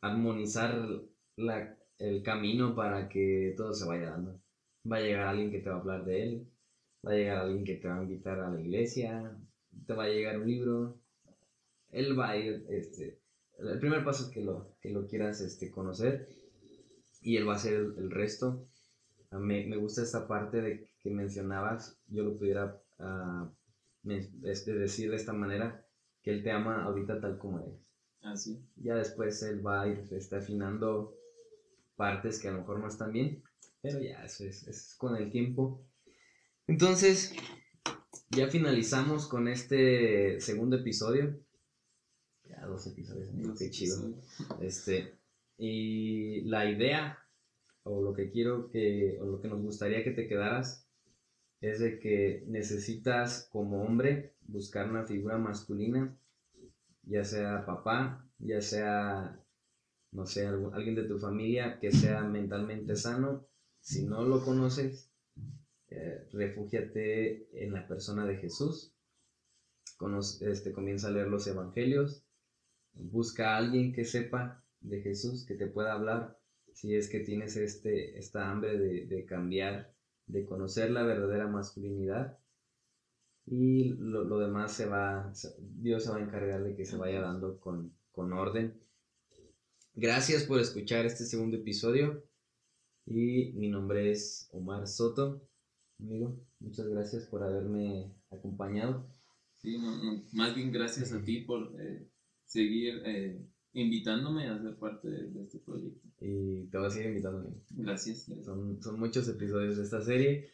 armonizar 0.00 0.74
la 1.36 1.78
el 1.98 2.22
camino 2.22 2.74
para 2.74 3.08
que 3.08 3.54
todo 3.56 3.74
se 3.74 3.86
vaya 3.86 4.10
dando. 4.10 4.40
Va 4.90 4.96
a 4.96 5.00
llegar 5.00 5.26
alguien 5.26 5.50
que 5.50 5.60
te 5.60 5.68
va 5.68 5.76
a 5.76 5.80
hablar 5.80 6.04
de 6.04 6.22
él, 6.22 6.48
va 7.06 7.12
a 7.12 7.16
llegar 7.16 7.38
alguien 7.38 7.64
que 7.64 7.74
te 7.74 7.88
va 7.88 7.98
a 7.98 8.02
invitar 8.02 8.40
a 8.40 8.50
la 8.50 8.60
iglesia, 8.60 9.36
te 9.86 9.94
va 9.94 10.04
a 10.04 10.08
llegar 10.08 10.38
un 10.38 10.46
libro, 10.46 11.00
él 11.90 12.18
va 12.18 12.30
a 12.30 12.36
ir, 12.36 12.64
este, 12.70 13.18
el 13.58 13.78
primer 13.80 14.04
paso 14.04 14.24
es 14.24 14.30
que 14.30 14.42
lo, 14.42 14.76
que 14.80 14.90
lo 14.90 15.06
quieras 15.06 15.40
este, 15.40 15.70
conocer 15.70 16.28
y 17.20 17.36
él 17.36 17.48
va 17.48 17.54
a 17.54 17.56
hacer 17.56 17.74
el, 17.74 18.10
resto. 18.10 18.68
Me, 19.30 19.66
me, 19.66 19.76
gusta 19.76 20.02
esta 20.02 20.26
parte 20.26 20.60
de 20.62 20.88
que 21.00 21.10
mencionabas, 21.10 21.98
yo 22.08 22.24
lo 22.24 22.38
pudiera 22.38 22.80
uh, 22.98 23.48
este, 24.44 24.74
decir 24.74 25.10
de 25.10 25.16
esta 25.16 25.32
manera, 25.32 25.84
que 26.22 26.30
él 26.30 26.42
te 26.42 26.50
ama 26.50 26.84
ahorita 26.84 27.20
tal 27.20 27.38
como 27.38 27.60
eres. 27.60 27.74
Así. 28.22 28.58
Ah, 28.60 28.72
ya 28.76 28.94
después 28.96 29.42
él 29.42 29.64
va 29.64 29.82
a 29.82 29.88
ir 29.88 30.08
está 30.12 30.38
afinando 30.38 31.14
partes 31.96 32.38
que 32.38 32.48
a 32.48 32.52
lo 32.52 32.58
mejor 32.58 32.80
no 32.80 32.88
están 32.88 33.12
bien, 33.12 33.42
pero 33.82 34.00
ya 34.00 34.24
eso 34.24 34.44
es, 34.44 34.66
es 34.66 34.94
con 34.96 35.16
el 35.16 35.30
tiempo. 35.30 35.84
Entonces, 36.66 37.32
ya 38.30 38.48
finalizamos 38.48 39.26
con 39.26 39.48
este 39.48 40.40
segundo 40.40 40.76
episodio. 40.76 41.38
Ya 42.48 42.66
dos 42.66 42.86
episodios, 42.86 43.28
qué 43.58 43.70
chido. 43.70 44.14
Este, 44.60 45.14
y 45.56 46.42
la 46.42 46.70
idea, 46.70 47.18
o 47.88 48.02
lo 48.02 48.12
que 48.12 48.30
quiero 48.30 48.68
que, 48.70 49.18
o 49.20 49.26
lo 49.26 49.40
que 49.40 49.48
nos 49.48 49.62
gustaría 49.62 50.04
que 50.04 50.10
te 50.10 50.28
quedaras, 50.28 50.86
es 51.60 51.80
de 51.80 51.98
que 51.98 52.44
necesitas 52.46 53.48
como 53.50 53.82
hombre 53.82 54.34
buscar 54.42 54.88
una 54.88 55.04
figura 55.04 55.38
masculina, 55.38 56.16
ya 57.02 57.24
sea 57.24 57.64
papá, 57.64 58.24
ya 58.38 58.60
sea, 58.60 59.42
no 60.12 60.26
sé, 60.26 60.46
alguien 60.46 60.94
de 60.94 61.04
tu 61.04 61.18
familia 61.18 61.78
que 61.80 61.90
sea 61.90 62.22
mentalmente 62.22 62.94
sano. 62.94 63.46
Si 63.80 64.04
no 64.04 64.24
lo 64.24 64.44
conoces, 64.44 65.10
eh, 65.88 66.28
refúgiate 66.32 67.48
en 67.64 67.72
la 67.72 67.88
persona 67.88 68.26
de 68.26 68.36
Jesús. 68.36 68.94
este, 70.40 70.72
comienza 70.72 71.08
a 71.08 71.10
leer 71.10 71.28
los 71.28 71.46
evangelios. 71.46 72.24
Busca 72.92 73.54
a 73.54 73.56
alguien 73.56 73.92
que 73.92 74.04
sepa 74.04 74.62
de 74.80 75.00
Jesús, 75.00 75.44
que 75.46 75.54
te 75.54 75.66
pueda 75.66 75.94
hablar. 75.94 76.38
Si 76.78 76.94
es 76.94 77.08
que 77.10 77.18
tienes 77.18 77.56
este, 77.56 78.16
esta 78.16 78.52
hambre 78.52 78.78
de, 78.78 79.06
de 79.06 79.24
cambiar 79.24 79.92
de 80.28 80.46
conocer 80.46 80.92
la 80.92 81.02
verdadera 81.02 81.48
masculinidad 81.48 82.38
y 83.46 83.94
lo, 83.94 84.38
demás 84.38 84.74
se 84.74 84.86
va, 84.86 85.32
Dios 85.58 86.04
se 86.04 86.10
va 86.10 86.18
a 86.18 86.22
encargar 86.22 86.62
de 86.62 86.76
que 86.76 86.84
se 86.84 86.96
vaya 86.96 87.20
dando 87.20 87.58
con, 87.58 87.92
con 88.12 88.32
orden. 88.32 88.80
Gracias 89.94 90.44
por 90.44 90.60
escuchar 90.60 91.04
este 91.04 91.24
segundo 91.24 91.56
episodio 91.56 92.24
y 93.06 93.54
mi 93.54 93.68
nombre 93.68 94.12
es 94.12 94.48
Omar 94.52 94.86
Soto, 94.86 95.48
amigo. 95.98 96.38
Muchas 96.60 96.86
gracias 96.86 97.24
por 97.24 97.42
haberme 97.42 98.14
acompañado. 98.30 99.10
Sí, 99.56 99.78
más 100.32 100.54
bien 100.54 100.70
gracias 100.70 101.12
a 101.12 101.24
ti 101.24 101.40
por 101.40 101.74
eh, 101.80 102.06
seguir 102.44 103.02
eh, 103.04 103.44
invitándome 103.72 104.46
a 104.46 104.62
ser 104.62 104.78
parte 104.78 105.08
de, 105.08 105.42
este 105.42 105.58
proyecto. 105.58 106.07
Y 106.20 106.66
te 106.66 106.78
voy 106.78 106.86
a 106.86 106.90
seguir 106.90 107.08
invitando. 107.08 107.54
Gracias. 107.70 108.26
Son, 108.44 108.82
son 108.82 108.98
muchos 108.98 109.28
episodios 109.28 109.76
de 109.76 109.84
esta 109.84 110.02
serie. 110.02 110.50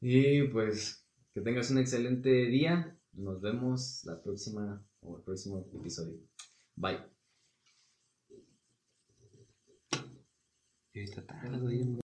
Y 0.00 0.44
pues 0.48 1.04
que 1.34 1.40
tengas 1.40 1.70
un 1.70 1.78
excelente 1.78 2.30
día. 2.46 2.96
Nos 3.12 3.40
vemos 3.40 4.02
la 4.04 4.22
próxima 4.22 4.84
o 5.00 5.18
el 5.18 5.24
próximo 5.24 5.68
episodio. 5.72 6.18
Bye. 6.76 6.98